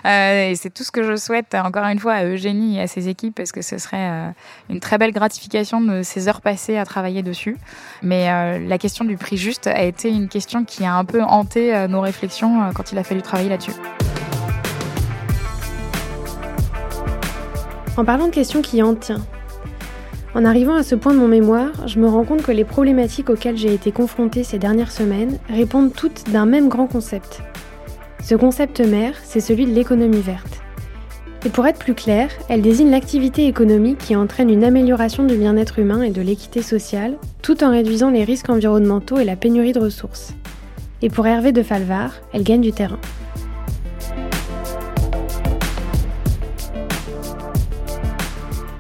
Euh, 0.04 0.50
et 0.50 0.56
c'est 0.56 0.70
tout 0.70 0.82
ce 0.82 0.90
que 0.90 1.04
je 1.04 1.14
souhaite, 1.14 1.54
encore 1.54 1.84
une 1.84 2.00
fois, 2.00 2.14
à 2.14 2.24
Eugénie 2.24 2.76
et 2.76 2.80
à 2.80 2.86
ses 2.88 3.08
équipes, 3.08 3.36
parce 3.36 3.52
que 3.52 3.62
ce 3.62 3.78
serait 3.78 4.10
euh, 4.10 4.30
une 4.68 4.80
très 4.80 4.98
belle 4.98 5.12
gratification 5.12 5.80
de 5.80 6.02
ces 6.02 6.26
heures 6.26 6.40
passées 6.40 6.76
à 6.76 6.84
travailler 6.84 7.22
dessus. 7.22 7.56
Mais 8.02 8.28
euh, 8.28 8.58
la 8.66 8.78
question 8.78 9.04
du 9.04 9.16
prix 9.16 9.36
juste 9.36 9.68
a 9.68 9.82
été 9.82 10.08
une 10.08 10.28
question 10.28 10.64
qui 10.64 10.84
a 10.84 10.94
un 10.94 11.04
peu 11.04 11.22
hanté 11.22 11.86
nos 11.88 12.00
réflexions 12.00 12.72
quand 12.74 12.90
il 12.90 12.98
a 12.98 13.04
fallu 13.04 13.22
travailler 13.22 13.48
là-dessus. 13.48 13.74
En 17.96 18.04
parlant 18.04 18.26
de 18.26 18.32
questions 18.32 18.60
qui 18.60 18.82
hantent. 18.82 19.12
En 20.34 20.46
arrivant 20.46 20.76
à 20.76 20.82
ce 20.82 20.94
point 20.94 21.12
de 21.12 21.18
mon 21.18 21.28
mémoire, 21.28 21.86
je 21.86 21.98
me 21.98 22.08
rends 22.08 22.24
compte 22.24 22.42
que 22.42 22.52
les 22.52 22.64
problématiques 22.64 23.28
auxquelles 23.28 23.58
j'ai 23.58 23.74
été 23.74 23.92
confrontée 23.92 24.44
ces 24.44 24.58
dernières 24.58 24.90
semaines 24.90 25.38
répondent 25.50 25.92
toutes 25.92 26.30
d'un 26.30 26.46
même 26.46 26.70
grand 26.70 26.86
concept. 26.86 27.42
Ce 28.24 28.34
concept 28.34 28.80
mère, 28.80 29.14
c'est 29.22 29.40
celui 29.40 29.66
de 29.66 29.72
l'économie 29.72 30.22
verte. 30.22 30.62
Et 31.44 31.50
pour 31.50 31.66
être 31.66 31.78
plus 31.78 31.94
clair, 31.94 32.30
elle 32.48 32.62
désigne 32.62 32.90
l'activité 32.90 33.46
économique 33.46 33.98
qui 33.98 34.16
entraîne 34.16 34.48
une 34.48 34.64
amélioration 34.64 35.24
du 35.24 35.36
bien-être 35.36 35.80
humain 35.80 36.00
et 36.00 36.10
de 36.10 36.22
l'équité 36.22 36.62
sociale, 36.62 37.18
tout 37.42 37.62
en 37.62 37.70
réduisant 37.70 38.10
les 38.10 38.24
risques 38.24 38.48
environnementaux 38.48 39.18
et 39.18 39.24
la 39.24 39.36
pénurie 39.36 39.72
de 39.72 39.80
ressources. 39.80 40.34
Et 41.02 41.10
pour 41.10 41.26
Hervé 41.26 41.52
de 41.52 41.62
Falvar, 41.62 42.14
elle 42.32 42.44
gagne 42.44 42.60
du 42.60 42.72
terrain. 42.72 43.00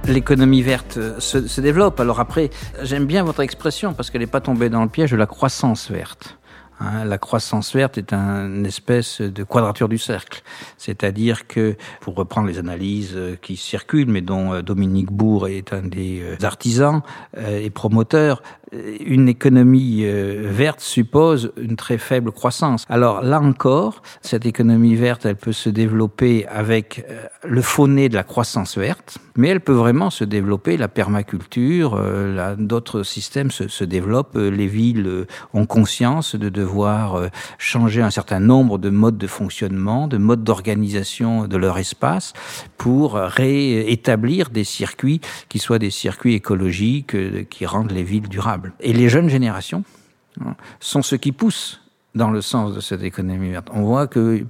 L'économie 0.06 0.62
verte 0.62 0.98
se, 1.18 1.60
développe. 1.60 2.00
Alors 2.00 2.20
après, 2.20 2.50
j'aime 2.82 3.06
bien 3.06 3.22
votre 3.22 3.40
expression 3.40 3.94
parce 3.94 4.10
qu'elle 4.10 4.20
n'est 4.20 4.26
pas 4.26 4.40
tombée 4.40 4.68
dans 4.68 4.82
le 4.82 4.88
piège 4.88 5.10
de 5.10 5.16
la 5.16 5.26
croissance 5.26 5.90
verte. 5.90 6.38
Hein, 6.82 7.04
la 7.04 7.18
croissance 7.18 7.74
verte 7.74 7.98
est 7.98 8.12
une 8.12 8.66
espèce 8.66 9.20
de 9.20 9.44
quadrature 9.44 9.88
du 9.88 9.98
cercle. 9.98 10.42
C'est-à-dire 10.78 11.46
que, 11.46 11.76
pour 12.00 12.14
reprendre 12.16 12.48
les 12.48 12.58
analyses 12.58 13.16
qui 13.40 13.56
circulent, 13.56 14.10
mais 14.10 14.20
dont 14.20 14.52
euh, 14.52 14.62
Dominique 14.62 15.12
Bourg 15.12 15.48
est 15.48 15.72
un 15.72 15.82
des 15.82 16.20
euh, 16.22 16.36
artisans 16.44 17.02
euh, 17.36 17.60
et 17.60 17.70
promoteurs, 17.70 18.42
une 19.00 19.28
économie 19.28 20.04
verte 20.04 20.80
suppose 20.80 21.52
une 21.56 21.76
très 21.76 21.98
faible 21.98 22.32
croissance. 22.32 22.84
Alors 22.88 23.22
là 23.22 23.40
encore, 23.40 24.02
cette 24.20 24.46
économie 24.46 24.94
verte, 24.94 25.26
elle 25.26 25.36
peut 25.36 25.52
se 25.52 25.68
développer 25.68 26.46
avec 26.46 27.04
le 27.44 27.62
fauné 27.62 28.08
de 28.08 28.14
la 28.14 28.22
croissance 28.22 28.78
verte, 28.78 29.18
mais 29.36 29.48
elle 29.48 29.60
peut 29.60 29.72
vraiment 29.72 30.10
se 30.10 30.24
développer, 30.24 30.76
la 30.76 30.88
permaculture, 30.88 32.00
d'autres 32.58 33.02
systèmes 33.02 33.50
se, 33.50 33.68
se 33.68 33.84
développent, 33.84 34.36
les 34.36 34.66
villes 34.66 35.26
ont 35.52 35.66
conscience 35.66 36.36
de 36.36 36.48
devoir 36.48 37.14
euh, 37.16 37.28
changer 37.58 38.02
un 38.02 38.10
certain 38.10 38.40
nombre 38.40 38.78
de 38.78 38.90
modes 38.90 39.18
de 39.18 39.26
fonctionnement, 39.26 40.08
de 40.08 40.18
modes 40.18 40.44
d'organisation 40.44 41.46
de 41.46 41.56
leur 41.56 41.78
espace 41.78 42.32
pour 42.76 43.14
réétablir 43.14 44.50
des 44.50 44.64
circuits 44.64 45.20
qui 45.48 45.58
soient 45.58 45.78
des 45.78 45.90
circuits 45.90 46.34
écologiques 46.34 47.14
euh, 47.14 47.44
qui 47.48 47.66
rendent 47.66 47.92
les 47.92 48.02
villes 48.02 48.28
durables. 48.28 48.61
Et 48.80 48.92
les 48.92 49.08
jeunes 49.08 49.28
générations 49.28 49.84
hein, 50.40 50.54
sont 50.80 51.02
ceux 51.02 51.16
qui 51.16 51.32
poussent 51.32 51.82
dans 52.14 52.30
le 52.30 52.42
sens 52.42 52.74
de 52.74 52.80
cette 52.80 53.02
économie 53.02 53.50
verte. 53.50 53.68
On 53.72 53.82
voit 53.82 54.06
que 54.06 54.44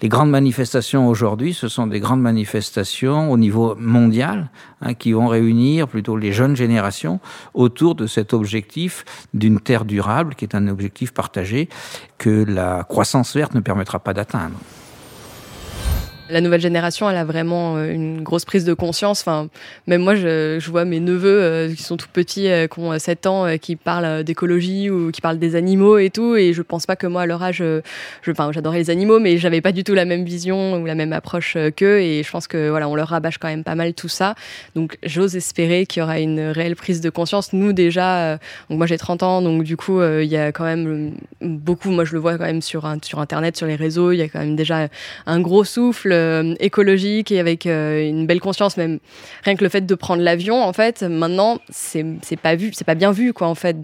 les 0.00 0.08
grandes 0.08 0.30
manifestations 0.30 1.08
aujourd'hui, 1.08 1.52
ce 1.52 1.66
sont 1.66 1.88
des 1.88 1.98
grandes 1.98 2.20
manifestations 2.20 3.32
au 3.32 3.36
niveau 3.36 3.74
mondial 3.76 4.50
hein, 4.80 4.94
qui 4.94 5.12
vont 5.12 5.26
réunir 5.26 5.88
plutôt 5.88 6.16
les 6.16 6.32
jeunes 6.32 6.54
générations 6.54 7.18
autour 7.54 7.96
de 7.96 8.06
cet 8.06 8.32
objectif 8.32 9.04
d'une 9.34 9.58
terre 9.58 9.84
durable, 9.84 10.36
qui 10.36 10.44
est 10.44 10.54
un 10.54 10.68
objectif 10.68 11.12
partagé 11.12 11.68
que 12.18 12.44
la 12.44 12.84
croissance 12.88 13.34
verte 13.34 13.54
ne 13.54 13.60
permettra 13.60 13.98
pas 13.98 14.14
d'atteindre 14.14 14.58
la 16.30 16.40
nouvelle 16.40 16.60
génération, 16.60 17.08
elle 17.08 17.16
a 17.16 17.24
vraiment 17.24 17.76
euh, 17.76 17.92
une 17.92 18.22
grosse 18.22 18.44
prise 18.44 18.64
de 18.64 18.74
conscience. 18.74 19.20
Enfin, 19.20 19.48
même 19.86 20.02
moi, 20.02 20.14
je, 20.14 20.58
je 20.60 20.70
vois 20.70 20.84
mes 20.84 21.00
neveux 21.00 21.42
euh, 21.42 21.74
qui 21.74 21.82
sont 21.82 21.96
tout 21.96 22.08
petits, 22.12 22.48
euh, 22.48 22.66
qui 22.66 22.78
ont 22.80 22.98
7 22.98 23.26
ans, 23.26 23.58
qui 23.58 23.76
parlent 23.76 24.24
d'écologie 24.24 24.90
ou 24.90 25.10
qui 25.10 25.20
parlent 25.20 25.38
des 25.38 25.56
animaux 25.56 25.98
et 25.98 26.10
tout. 26.10 26.36
Et 26.36 26.52
je 26.52 26.62
pense 26.62 26.86
pas 26.86 26.96
que 26.96 27.06
moi, 27.06 27.22
à 27.22 27.26
leur 27.26 27.42
âge, 27.42 27.58
je, 27.58 27.80
enfin, 28.30 28.50
j'adorais 28.52 28.78
les 28.78 28.90
animaux, 28.90 29.18
mais 29.18 29.38
j'avais 29.38 29.60
pas 29.60 29.72
du 29.72 29.84
tout 29.84 29.94
la 29.94 30.04
même 30.04 30.24
vision 30.24 30.80
ou 30.80 30.86
la 30.86 30.94
même 30.94 31.12
approche 31.12 31.56
qu'eux. 31.76 32.00
Et 32.00 32.22
je 32.22 32.30
pense 32.30 32.46
que 32.46 32.70
voilà, 32.70 32.88
on 32.88 32.94
leur 32.94 33.08
rabâche 33.08 33.38
quand 33.38 33.48
même 33.48 33.64
pas 33.64 33.74
mal 33.74 33.94
tout 33.94 34.08
ça. 34.08 34.34
Donc, 34.74 34.98
j'ose 35.02 35.36
espérer 35.36 35.86
qu'il 35.86 36.00
y 36.00 36.02
aura 36.02 36.20
une 36.20 36.40
réelle 36.40 36.76
prise 36.76 37.00
de 37.00 37.10
conscience. 37.10 37.52
Nous, 37.52 37.72
déjà, 37.72 38.38
donc 38.70 38.78
moi 38.78 38.86
j'ai 38.86 38.98
30 38.98 39.22
ans, 39.22 39.42
donc 39.42 39.64
du 39.64 39.76
coup, 39.76 40.02
il 40.02 40.28
y 40.28 40.36
a 40.36 40.52
quand 40.52 40.64
même 40.64 41.12
beaucoup, 41.40 41.90
moi 41.90 42.04
je 42.04 42.12
le 42.12 42.20
vois 42.20 42.38
quand 42.38 42.44
même 42.44 42.62
sur, 42.62 42.90
sur 43.02 43.18
Internet, 43.18 43.56
sur 43.56 43.66
les 43.66 43.76
réseaux, 43.76 44.12
il 44.12 44.18
y 44.18 44.22
a 44.22 44.28
quand 44.28 44.40
même 44.40 44.56
déjà 44.56 44.88
un 45.26 45.40
gros 45.40 45.64
souffle 45.64 46.11
euh, 46.12 46.54
écologique 46.60 47.32
et 47.32 47.40
avec 47.40 47.66
euh, 47.66 48.08
une 48.08 48.26
belle 48.26 48.40
conscience, 48.40 48.76
même 48.76 48.98
rien 49.44 49.56
que 49.56 49.64
le 49.64 49.70
fait 49.70 49.82
de 49.82 49.94
prendre 49.94 50.22
l'avion, 50.22 50.62
en 50.62 50.72
fait, 50.72 51.02
maintenant, 51.02 51.58
c'est 51.70 52.04
pas 52.40 52.54
vu, 52.54 52.72
c'est 52.72 52.84
pas 52.84 52.94
bien 52.94 53.12
vu, 53.12 53.32
quoi, 53.32 53.48
en 53.48 53.54
fait. 53.54 53.76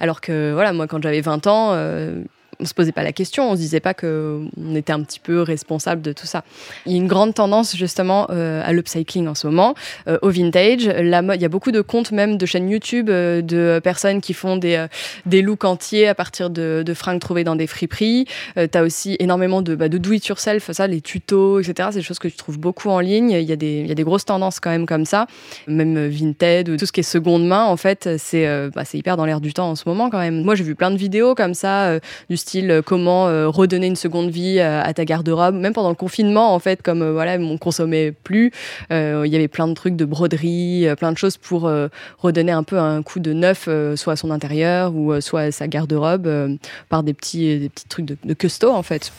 Alors 0.00 0.20
que, 0.20 0.52
voilà, 0.52 0.72
moi, 0.72 0.86
quand 0.86 1.02
j'avais 1.02 1.20
20 1.20 1.46
ans, 1.46 1.70
euh, 1.72 2.22
on 2.60 2.64
se 2.64 2.74
posait 2.74 2.92
pas 2.92 3.02
la 3.02 3.12
question, 3.12 3.50
on 3.50 3.54
se 3.54 3.60
disait 3.60 3.80
pas 3.80 3.94
que 3.94 4.44
on 4.56 4.74
était 4.74 4.92
un 4.92 5.02
petit 5.02 5.20
peu 5.20 5.42
responsable 5.42 6.02
de 6.02 6.12
tout 6.12 6.26
ça. 6.26 6.44
Il 6.86 6.92
y 6.92 6.94
a 6.94 6.98
une 6.98 7.08
grande 7.08 7.34
tendance 7.34 7.76
justement 7.76 8.26
euh, 8.30 8.62
à 8.64 8.72
l'upcycling 8.72 9.26
en 9.26 9.34
ce 9.34 9.46
moment, 9.46 9.74
euh, 10.06 10.18
au 10.22 10.30
vintage. 10.30 10.84
Il 10.84 11.40
y 11.40 11.44
a 11.44 11.48
beaucoup 11.48 11.72
de 11.72 11.80
comptes 11.80 12.12
même 12.12 12.36
de 12.36 12.46
chaînes 12.46 12.68
YouTube 12.68 13.08
euh, 13.10 13.42
de 13.42 13.80
personnes 13.82 14.20
qui 14.20 14.34
font 14.34 14.56
des 14.56 14.86
des 15.26 15.42
looks 15.42 15.64
entiers 15.64 16.08
à 16.08 16.14
partir 16.14 16.50
de, 16.50 16.82
de 16.84 16.94
fringues 16.94 17.20
trouvées 17.20 17.44
dans 17.44 17.56
des 17.56 17.66
friperies. 17.66 18.26
tu 18.56 18.78
as 18.78 18.82
aussi 18.82 19.16
énormément 19.18 19.62
de 19.62 19.74
bah, 19.74 19.88
de 19.88 19.98
do 19.98 20.12
it 20.12 20.26
yourself, 20.26 20.70
ça, 20.72 20.86
les 20.86 21.00
tutos, 21.00 21.60
etc. 21.60 21.88
C'est 21.92 21.98
des 21.98 22.04
choses 22.04 22.18
que 22.18 22.28
tu 22.28 22.36
trouves 22.36 22.58
beaucoup 22.58 22.90
en 22.90 23.00
ligne. 23.00 23.30
Il 23.30 23.42
y 23.42 23.52
a 23.52 23.56
des 23.56 23.80
il 23.80 23.86
y 23.86 23.92
a 23.92 23.94
des 23.94 24.04
grosses 24.04 24.24
tendances 24.24 24.60
quand 24.60 24.70
même 24.70 24.86
comme 24.86 25.04
ça, 25.04 25.26
même 25.66 26.08
vintage 26.08 26.68
ou 26.68 26.76
tout 26.76 26.86
ce 26.86 26.92
qui 26.92 27.00
est 27.00 27.04
seconde 27.04 27.46
main. 27.46 27.64
En 27.64 27.76
fait, 27.76 28.08
c'est 28.18 28.46
bah, 28.74 28.84
c'est 28.84 28.98
hyper 28.98 29.16
dans 29.16 29.24
l'air 29.24 29.40
du 29.40 29.52
temps 29.52 29.70
en 29.70 29.74
ce 29.74 29.84
moment 29.86 30.10
quand 30.10 30.18
même. 30.18 30.42
Moi, 30.42 30.54
j'ai 30.54 30.64
vu 30.64 30.74
plein 30.74 30.90
de 30.90 30.96
vidéos 30.96 31.34
comme 31.34 31.54
ça 31.54 31.98
du 32.28 32.36
style 32.42 32.70
euh, 32.70 32.82
comment 32.82 33.28
euh, 33.28 33.48
redonner 33.48 33.86
une 33.86 33.96
seconde 33.96 34.30
vie 34.30 34.58
euh, 34.58 34.82
à 34.82 34.92
ta 34.92 35.04
garde-robe. 35.04 35.54
Même 35.54 35.72
pendant 35.72 35.88
le 35.88 35.94
confinement, 35.94 36.54
en 36.54 36.58
fait, 36.58 36.82
comme 36.82 37.08
voilà, 37.12 37.38
on 37.38 37.56
consommait 37.56 38.12
plus, 38.12 38.52
il 38.90 39.26
y 39.26 39.36
avait 39.36 39.48
plein 39.48 39.68
de 39.68 39.74
trucs 39.74 39.96
de 39.96 40.04
broderie, 40.04 40.86
plein 40.98 41.12
de 41.12 41.18
choses 41.18 41.36
pour 41.36 41.70
redonner 42.18 42.52
un 42.52 42.62
peu 42.62 42.78
un 42.78 43.02
coup 43.02 43.20
de 43.20 43.32
neuf, 43.32 43.68
soit 43.96 44.12
à 44.14 44.16
son 44.16 44.30
intérieur 44.30 44.94
ou 44.94 45.20
soit 45.20 45.42
à 45.42 45.52
sa 45.52 45.68
garde-robe, 45.68 46.58
par 46.88 47.02
des 47.02 47.14
petits, 47.14 47.58
des 47.58 47.68
petits 47.68 47.88
trucs 47.88 48.04
de, 48.04 48.16
de 48.22 48.34
custo, 48.34 48.70
en 48.70 48.82
fait 48.82 49.12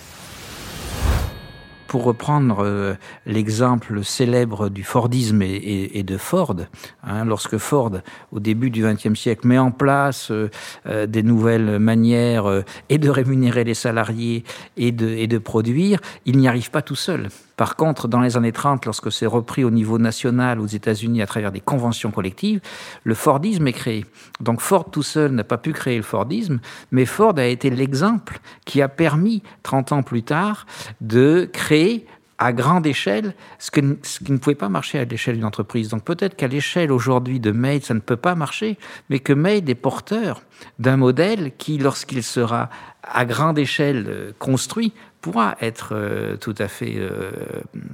pour 1.93 2.06
reprendre 2.06 2.65
euh, 2.65 2.95
l'exemple 3.27 4.03
célèbre 4.03 4.69
du 4.69 4.84
Fordisme 4.84 5.43
et, 5.43 6.01
de 6.01 6.17
Ford, 6.17 6.56
hein, 7.03 7.23
lorsque 7.23 7.60
Ford, 7.60 7.91
au 8.32 8.39
début 8.39 8.71
du 8.71 8.82
XXe 8.84 9.13
siècle, 9.13 9.45
met 9.45 9.60
en 9.60 9.69
place 9.69 10.32
euh, 10.32 10.49
euh, 10.88 11.06
des 11.06 11.21
nouvelles 11.21 11.77
manières 11.77 12.63
et 12.89 12.97
de 12.97 13.12
rémunérer 13.12 13.63
les 13.63 13.75
salariés 13.75 14.43
et 14.75 14.91
de 14.91 15.38
produire, 15.38 15.99
il 16.25 16.39
n'y 16.39 16.47
arrive 16.47 16.71
pas 16.71 16.82
tout 16.82 16.95
seul. 16.95 17.29
Par 17.57 17.75
contre, 17.75 18.07
dans 18.07 18.21
les 18.21 18.35
années 18.37 18.51
30, 18.51 18.85
lorsque 18.85 19.11
c'est 19.11 19.25
repris 19.25 19.63
au 19.63 19.69
niveau 19.69 19.99
national 19.99 20.59
aux 20.59 20.65
États-Unis 20.65 21.21
à 21.21 21.27
travers 21.27 21.51
des 21.51 21.59
conventions 21.59 22.11
collectives, 22.11 22.61
le 23.03 23.13
Fordisme 23.13 23.67
est 23.67 23.73
créé. 23.73 24.05
Donc 24.39 24.61
Ford 24.61 24.89
tout 24.89 25.03
seul 25.03 25.31
n'a 25.31 25.43
pas 25.43 25.57
pu 25.57 25.71
créer 25.73 25.97
le 25.97 26.03
Fordisme, 26.03 26.59
mais 26.91 27.05
Ford 27.05 27.37
a 27.37 27.45
été 27.45 27.69
l'exemple 27.69 28.39
qui 28.65 28.81
a 28.81 28.89
permis, 28.89 29.43
30 29.63 29.91
ans 29.91 30.03
plus 30.03 30.23
tard, 30.23 30.65
de 31.01 31.49
créer 31.51 32.07
à 32.39 32.51
grande 32.51 32.85
échelle 32.85 33.35
ce, 33.59 33.71
qui 33.71 33.81
ne 33.81 34.37
pouvait 34.37 34.55
pas 34.55 34.69
marcher 34.69 34.99
à 34.99 35.05
l'échelle 35.05 35.35
d'une 35.35 35.45
entreprise. 35.45 35.89
Donc 35.89 36.03
peut-être 36.03 36.35
qu'à 36.35 36.47
l'échelle 36.47 36.91
aujourd'hui 36.91 37.39
de 37.39 37.51
Made, 37.51 37.83
ça 37.83 37.93
ne 37.93 37.99
peut 37.99 38.17
pas 38.17 38.35
marcher, 38.35 38.77
mais 39.09 39.19
que 39.19 39.33
Made 39.33 39.69
est 39.69 39.75
porteur 39.75 40.41
d'un 40.79 40.97
modèle 40.97 41.53
qui, 41.57 41.77
lorsqu'il 41.77 42.23
sera 42.23 42.69
à 43.03 43.25
grande 43.25 43.59
échelle 43.59 44.05
euh, 44.07 44.31
construit, 44.39 44.93
pourra 45.23 45.55
être 45.62 45.95
euh, 45.95 46.36
tout 46.36 46.53
à 46.59 46.67
fait 46.67 46.95
euh, 46.97 47.31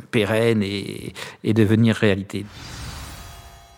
pérenne 0.10 0.64
et, 0.64 1.14
et 1.44 1.54
devenir 1.54 1.96
réalité. 1.96 2.44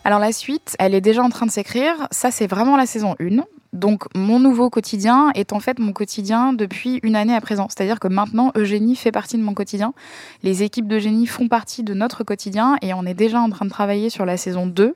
Alors 0.06 0.20
la 0.20 0.32
suite, 0.32 0.76
elle 0.80 0.96
est 0.96 1.02
déjà 1.02 1.22
en 1.22 1.30
train 1.30 1.46
de 1.46 1.52
s'écrire. 1.52 2.08
Ça, 2.12 2.32
c'est 2.32 2.48
vraiment 2.48 2.78
la 2.78 2.86
saison 2.88 3.16
1. 3.20 3.44
Donc 3.74 4.04
mon 4.16 4.40
nouveau 4.40 4.70
quotidien 4.70 5.32
est 5.34 5.54
en 5.54 5.62
fait 5.62 5.80
mon 5.80 5.94
quotidien 5.94 6.52
depuis 6.52 7.00
une 7.04 7.16
année 7.16 7.34
à 7.34 7.40
présent. 7.40 7.68
C'est-à-dire 7.70 8.02
que 8.02 8.10
maintenant, 8.10 8.52
Eugénie 8.58 8.98
fait 8.98 9.14
partie 9.14 9.38
de 9.38 9.44
mon 9.44 9.54
quotidien. 9.54 9.94
Les 10.44 10.64
équipes 10.64 10.88
d'Eugénie 10.88 11.26
font 11.26 11.48
partie 11.48 11.84
de 11.84 11.94
notre 11.94 12.26
quotidien 12.26 12.76
et 12.82 12.94
on 12.94 13.06
est 13.06 13.14
déjà 13.14 13.40
en 13.40 13.50
train 13.50 13.64
de 13.64 13.70
travailler 13.70 14.10
sur 14.10 14.26
la 14.26 14.36
saison 14.36 14.68
2. 14.68 14.94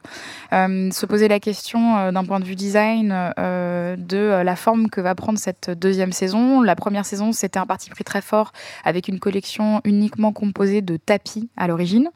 Euh, 0.52 0.92
se 0.92 1.06
poser 1.06 1.30
la 1.30 1.40
question 1.40 1.98
euh, 1.98 2.12
d'un 2.12 2.26
point 2.26 2.42
de 2.42 2.46
vue 2.46 2.56
design 2.56 3.32
euh, 3.40 3.96
de 3.96 4.42
la 4.44 4.56
forme 4.58 4.90
que 4.90 5.00
va 5.00 5.16
prendre 5.16 5.40
cette 5.40 5.70
deuxième 5.70 6.12
saison. 6.12 6.62
La 6.62 6.76
première 6.76 7.06
saison, 7.06 7.32
c'était 7.32 7.60
un 7.60 7.66
parti 7.66 7.90
pris 7.90 8.04
très 8.04 8.22
fort 8.22 8.52
avec 8.84 9.08
une 9.08 9.20
collection 9.20 9.80
uniquement 9.86 10.34
composée 10.34 10.82
de 10.82 10.98
tapis 10.98 11.50
à 11.56 11.68
l'origine. 11.68 12.10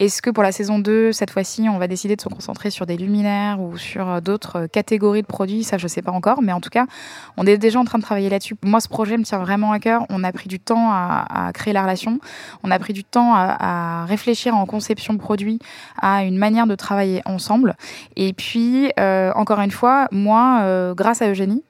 Est-ce 0.00 0.20
que 0.20 0.28
pour 0.28 0.42
la 0.42 0.52
saison 0.52 0.78
2, 0.78 1.12
cette 1.12 1.30
fois-ci, 1.30 1.66
on 1.70 1.78
va 1.78 1.88
décider 1.88 2.14
de 2.14 2.20
se 2.20 2.28
concentrer 2.28 2.68
sur 2.68 2.84
des 2.84 2.98
luminaires 2.98 3.58
ou 3.60 3.78
sur 3.78 4.20
d'autres 4.20 4.66
catégories 4.66 5.22
de 5.22 5.26
produits? 5.26 5.64
Ça, 5.64 5.78
je 5.78 5.93
sais 5.94 6.02
pas 6.02 6.12
encore, 6.12 6.42
mais 6.42 6.52
en 6.52 6.60
tout 6.60 6.70
cas, 6.70 6.86
on 7.36 7.46
est 7.46 7.58
déjà 7.58 7.78
en 7.78 7.84
train 7.84 7.98
de 7.98 8.02
travailler 8.02 8.28
là-dessus. 8.28 8.56
Moi, 8.64 8.80
ce 8.80 8.88
projet 8.88 9.16
me 9.16 9.24
tient 9.24 9.38
vraiment 9.38 9.72
à 9.72 9.78
cœur. 9.78 10.06
On 10.10 10.24
a 10.24 10.32
pris 10.32 10.48
du 10.48 10.60
temps 10.60 10.90
à, 10.92 11.50
créer 11.54 11.72
la 11.72 11.82
relation, 11.82 12.18
on 12.62 12.70
a 12.70 12.78
pris 12.78 12.92
du 12.92 13.04
temps 13.04 13.34
à, 13.34 14.04
réfléchir 14.06 14.56
en 14.56 14.66
conception 14.66 15.16
produit 15.18 15.58
à 16.00 16.24
une 16.24 16.36
manière 16.36 16.66
de 16.66 16.74
travailler 16.74 17.22
ensemble. 17.24 17.76
Et 18.16 18.32
puis, 18.32 18.90
euh, 18.98 19.32
encore 19.34 19.60
une 19.60 19.70
fois, 19.70 20.08
moi, 20.10 20.60
euh, 20.62 20.94
grâce 20.94 21.22
à 21.22 21.28
Eugénie, 21.28 21.62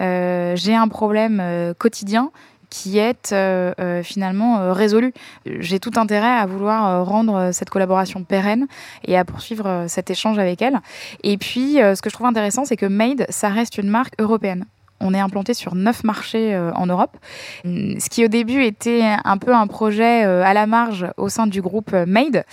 euh, 0.00 0.54
j'ai 0.56 0.74
un 0.74 0.88
problème 0.88 1.42
quotidien 1.78 2.30
qui 2.70 2.98
est 2.98 3.32
euh, 3.32 3.72
euh, 3.80 4.02
finalement 4.02 4.60
euh, 4.60 4.72
résolue. 4.72 5.12
J'ai 5.44 5.80
tout 5.80 5.92
intérêt 5.96 6.38
à 6.38 6.46
vouloir 6.46 7.04
rendre 7.04 7.50
cette 7.52 7.68
collaboration 7.68 8.24
pérenne 8.24 8.66
et 9.04 9.18
à 9.18 9.24
poursuivre 9.24 9.84
cet 9.88 10.10
échange 10.10 10.38
avec 10.38 10.62
elle. 10.62 10.80
Et 11.22 11.36
puis, 11.36 11.74
ce 11.74 12.00
que 12.00 12.08
je 12.08 12.14
trouve 12.14 12.26
intéressant, 12.26 12.64
c'est 12.64 12.76
que 12.76 12.86
Made, 12.86 13.26
ça 13.28 13.48
reste 13.48 13.78
une 13.78 13.88
marque 13.88 14.14
européenne. 14.20 14.64
On 15.02 15.14
est 15.14 15.18
implanté 15.18 15.54
sur 15.54 15.74
neuf 15.74 16.04
marchés 16.04 16.54
euh, 16.54 16.72
en 16.74 16.86
Europe. 16.86 17.16
Ce 17.64 18.08
qui 18.10 18.24
au 18.24 18.28
début 18.28 18.62
était 18.62 19.02
un 19.24 19.38
peu 19.38 19.54
un 19.54 19.66
projet 19.66 20.26
euh, 20.26 20.44
à 20.44 20.52
la 20.52 20.66
marge 20.66 21.06
au 21.16 21.30
sein 21.30 21.46
du 21.46 21.62
groupe 21.62 21.92
euh, 21.94 22.04
Made. 22.06 22.44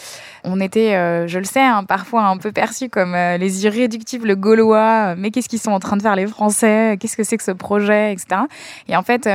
On 0.46 0.62
était, 0.62 1.28
je 1.28 1.40
le 1.40 1.44
sais, 1.44 1.62
hein, 1.62 1.84
parfois 1.84 2.24
un 2.24 2.38
peu 2.38 2.54
perçus 2.54 2.88
comme 2.88 3.14
les 3.14 3.66
irréductibles 3.66 4.38
gaulois. 4.38 5.16
Mais 5.18 5.30
qu'est-ce 5.30 5.50
qu'ils 5.50 5.60
sont 5.60 5.72
en 5.72 5.80
train 5.80 5.98
de 5.98 6.02
faire 6.02 6.16
les 6.16 6.26
Français 6.26 6.96
Qu'est-ce 7.00 7.18
que 7.18 7.24
c'est 7.24 7.36
que 7.36 7.44
ce 7.44 7.52
projet, 7.52 8.14
etc. 8.14 8.44
Et 8.88 8.96
en 8.96 9.04
fait, 9.04 9.30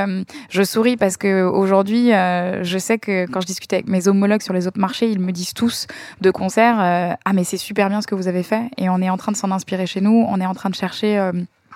je 0.48 0.62
souris 0.62 0.96
parce 0.96 1.18
que 1.18 1.42
aujourd'hui, 1.44 2.12
je 2.12 2.78
sais 2.78 2.98
que 2.98 3.26
quand 3.26 3.42
je 3.42 3.46
discute 3.46 3.74
avec 3.74 3.88
mes 3.88 4.08
homologues 4.08 4.40
sur 4.40 4.54
les 4.54 4.66
autres 4.66 4.80
marchés, 4.80 5.10
ils 5.10 5.20
me 5.20 5.32
disent 5.32 5.52
tous 5.52 5.86
de 6.22 6.30
concert 6.30 6.76
ah 6.78 7.32
mais 7.34 7.44
c'est 7.44 7.58
super 7.58 7.90
bien 7.90 8.00
ce 8.00 8.06
que 8.06 8.14
vous 8.14 8.28
avez 8.28 8.42
fait 8.42 8.70
et 8.78 8.88
on 8.88 9.02
est 9.02 9.10
en 9.10 9.18
train 9.18 9.32
de 9.32 9.36
s'en 9.36 9.50
inspirer 9.50 9.86
chez 9.86 10.00
nous. 10.00 10.24
On 10.26 10.40
est 10.40 10.46
en 10.46 10.54
train 10.54 10.70
de 10.70 10.74
chercher 10.74 11.18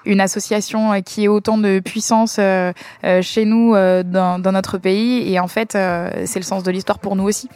une 0.07 0.21
association 0.21 0.93
euh, 0.93 1.01
qui 1.01 1.25
ait 1.25 1.29
autant 1.29 1.59
de 1.59 1.81
puissance 1.81 2.37
euh, 2.39 2.73
euh, 3.05 3.21
chez 3.23 3.45
nous 3.45 3.75
dans, 4.05 4.53
notre 4.53 4.79
pays. 4.79 5.33
Et 5.33 5.39
en 5.41 5.49
fait, 5.49 5.73
c'est 5.73 6.39
le 6.39 6.45
sens 6.45 6.63
de 6.63 6.71
l'histoire 6.71 6.99
pour 6.99 7.17
nous 7.17 7.25
aussi. 7.25 7.49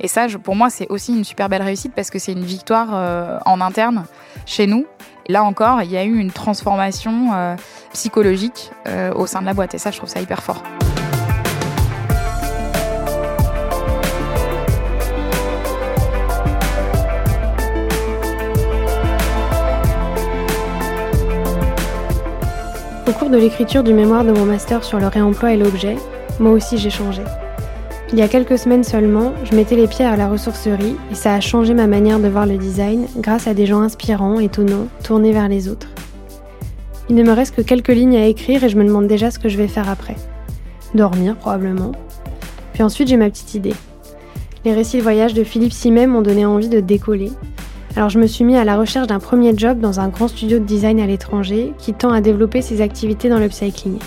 Et 0.00 0.08
ça, 0.08 0.26
pour 0.42 0.56
moi, 0.56 0.70
c'est 0.70 0.88
aussi 0.88 1.12
une 1.14 1.24
super 1.24 1.48
belle 1.48 1.62
réussite 1.62 1.92
parce 1.94 2.10
que 2.10 2.18
c'est 2.18 2.32
une 2.32 2.44
victoire 2.44 3.42
en 3.44 3.60
interne 3.60 4.04
chez 4.46 4.66
nous. 4.66 4.86
Là 5.28 5.44
encore, 5.44 5.82
il 5.82 5.90
y 5.90 5.96
a 5.96 6.04
eu 6.04 6.18
une 6.18 6.32
transformation 6.32 7.56
psychologique 7.92 8.70
au 9.14 9.26
sein 9.26 9.40
de 9.40 9.46
la 9.46 9.54
boîte. 9.54 9.74
Et 9.74 9.78
ça, 9.78 9.90
je 9.90 9.98
trouve 9.98 10.08
ça 10.08 10.20
hyper 10.20 10.42
fort. 10.42 10.62
Au 23.08 23.12
cours 23.12 23.30
de 23.30 23.38
l'écriture 23.38 23.82
du 23.82 23.94
mémoire 23.94 24.22
de 24.22 24.32
mon 24.32 24.44
master 24.44 24.84
sur 24.84 25.00
le 25.00 25.06
réemploi 25.06 25.54
et 25.54 25.56
l'objet, 25.56 25.96
moi 26.38 26.52
aussi 26.52 26.76
j'ai 26.76 26.90
changé. 26.90 27.22
Il 28.12 28.18
y 28.18 28.22
a 28.22 28.28
quelques 28.28 28.58
semaines 28.58 28.84
seulement, 28.84 29.32
je 29.44 29.56
mettais 29.56 29.76
les 29.76 29.86
pieds 29.86 30.04
à 30.04 30.14
la 30.14 30.28
ressourcerie 30.28 30.94
et 31.10 31.14
ça 31.14 31.32
a 31.32 31.40
changé 31.40 31.72
ma 31.72 31.86
manière 31.86 32.20
de 32.20 32.28
voir 32.28 32.44
le 32.44 32.58
design 32.58 33.06
grâce 33.16 33.46
à 33.46 33.54
des 33.54 33.64
gens 33.64 33.80
inspirants, 33.80 34.40
étonnants, 34.40 34.88
tournés 35.02 35.32
vers 35.32 35.48
les 35.48 35.68
autres. 35.68 35.88
Il 37.08 37.16
ne 37.16 37.22
me 37.22 37.32
reste 37.32 37.56
que 37.56 37.62
quelques 37.62 37.88
lignes 37.88 38.18
à 38.18 38.26
écrire 38.26 38.62
et 38.62 38.68
je 38.68 38.76
me 38.76 38.84
demande 38.84 39.06
déjà 39.06 39.30
ce 39.30 39.38
que 39.38 39.48
je 39.48 39.56
vais 39.56 39.68
faire 39.68 39.88
après. 39.88 40.16
Dormir 40.94 41.34
probablement. 41.36 41.92
Puis 42.74 42.82
ensuite 42.82 43.08
j'ai 43.08 43.16
ma 43.16 43.30
petite 43.30 43.54
idée. 43.54 43.74
Les 44.66 44.74
récits 44.74 44.98
de 44.98 45.02
voyage 45.02 45.32
de 45.32 45.44
Philippe 45.44 45.72
Simet 45.72 46.06
m'ont 46.06 46.20
donné 46.20 46.44
envie 46.44 46.68
de 46.68 46.80
décoller, 46.80 47.32
alors 47.98 48.10
je 48.10 48.20
me 48.20 48.28
suis 48.28 48.44
mis 48.44 48.56
à 48.56 48.62
la 48.64 48.76
recherche 48.76 49.08
d'un 49.08 49.18
premier 49.18 49.58
job 49.58 49.80
dans 49.80 49.98
un 49.98 50.06
grand 50.06 50.28
studio 50.28 50.60
de 50.60 50.64
design 50.64 51.00
à 51.00 51.06
l'étranger 51.06 51.72
qui 51.78 51.94
tend 51.94 52.12
à 52.12 52.20
développer 52.20 52.62
ses 52.62 52.80
activités 52.80 53.28
dans 53.28 53.40
l'upcycling. 53.40 53.98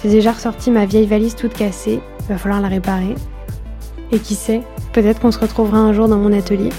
J'ai 0.00 0.10
déjà 0.10 0.30
ressorti 0.30 0.70
ma 0.70 0.86
vieille 0.86 1.08
valise 1.08 1.34
toute 1.34 1.54
cassée, 1.54 1.98
il 2.20 2.26
va 2.28 2.38
falloir 2.38 2.60
la 2.60 2.68
réparer. 2.68 3.16
Et 4.12 4.20
qui 4.20 4.36
sait, 4.36 4.60
peut-être 4.92 5.18
qu'on 5.18 5.32
se 5.32 5.40
retrouvera 5.40 5.78
un 5.78 5.92
jour 5.92 6.06
dans 6.06 6.18
mon 6.18 6.32
atelier. 6.32 6.70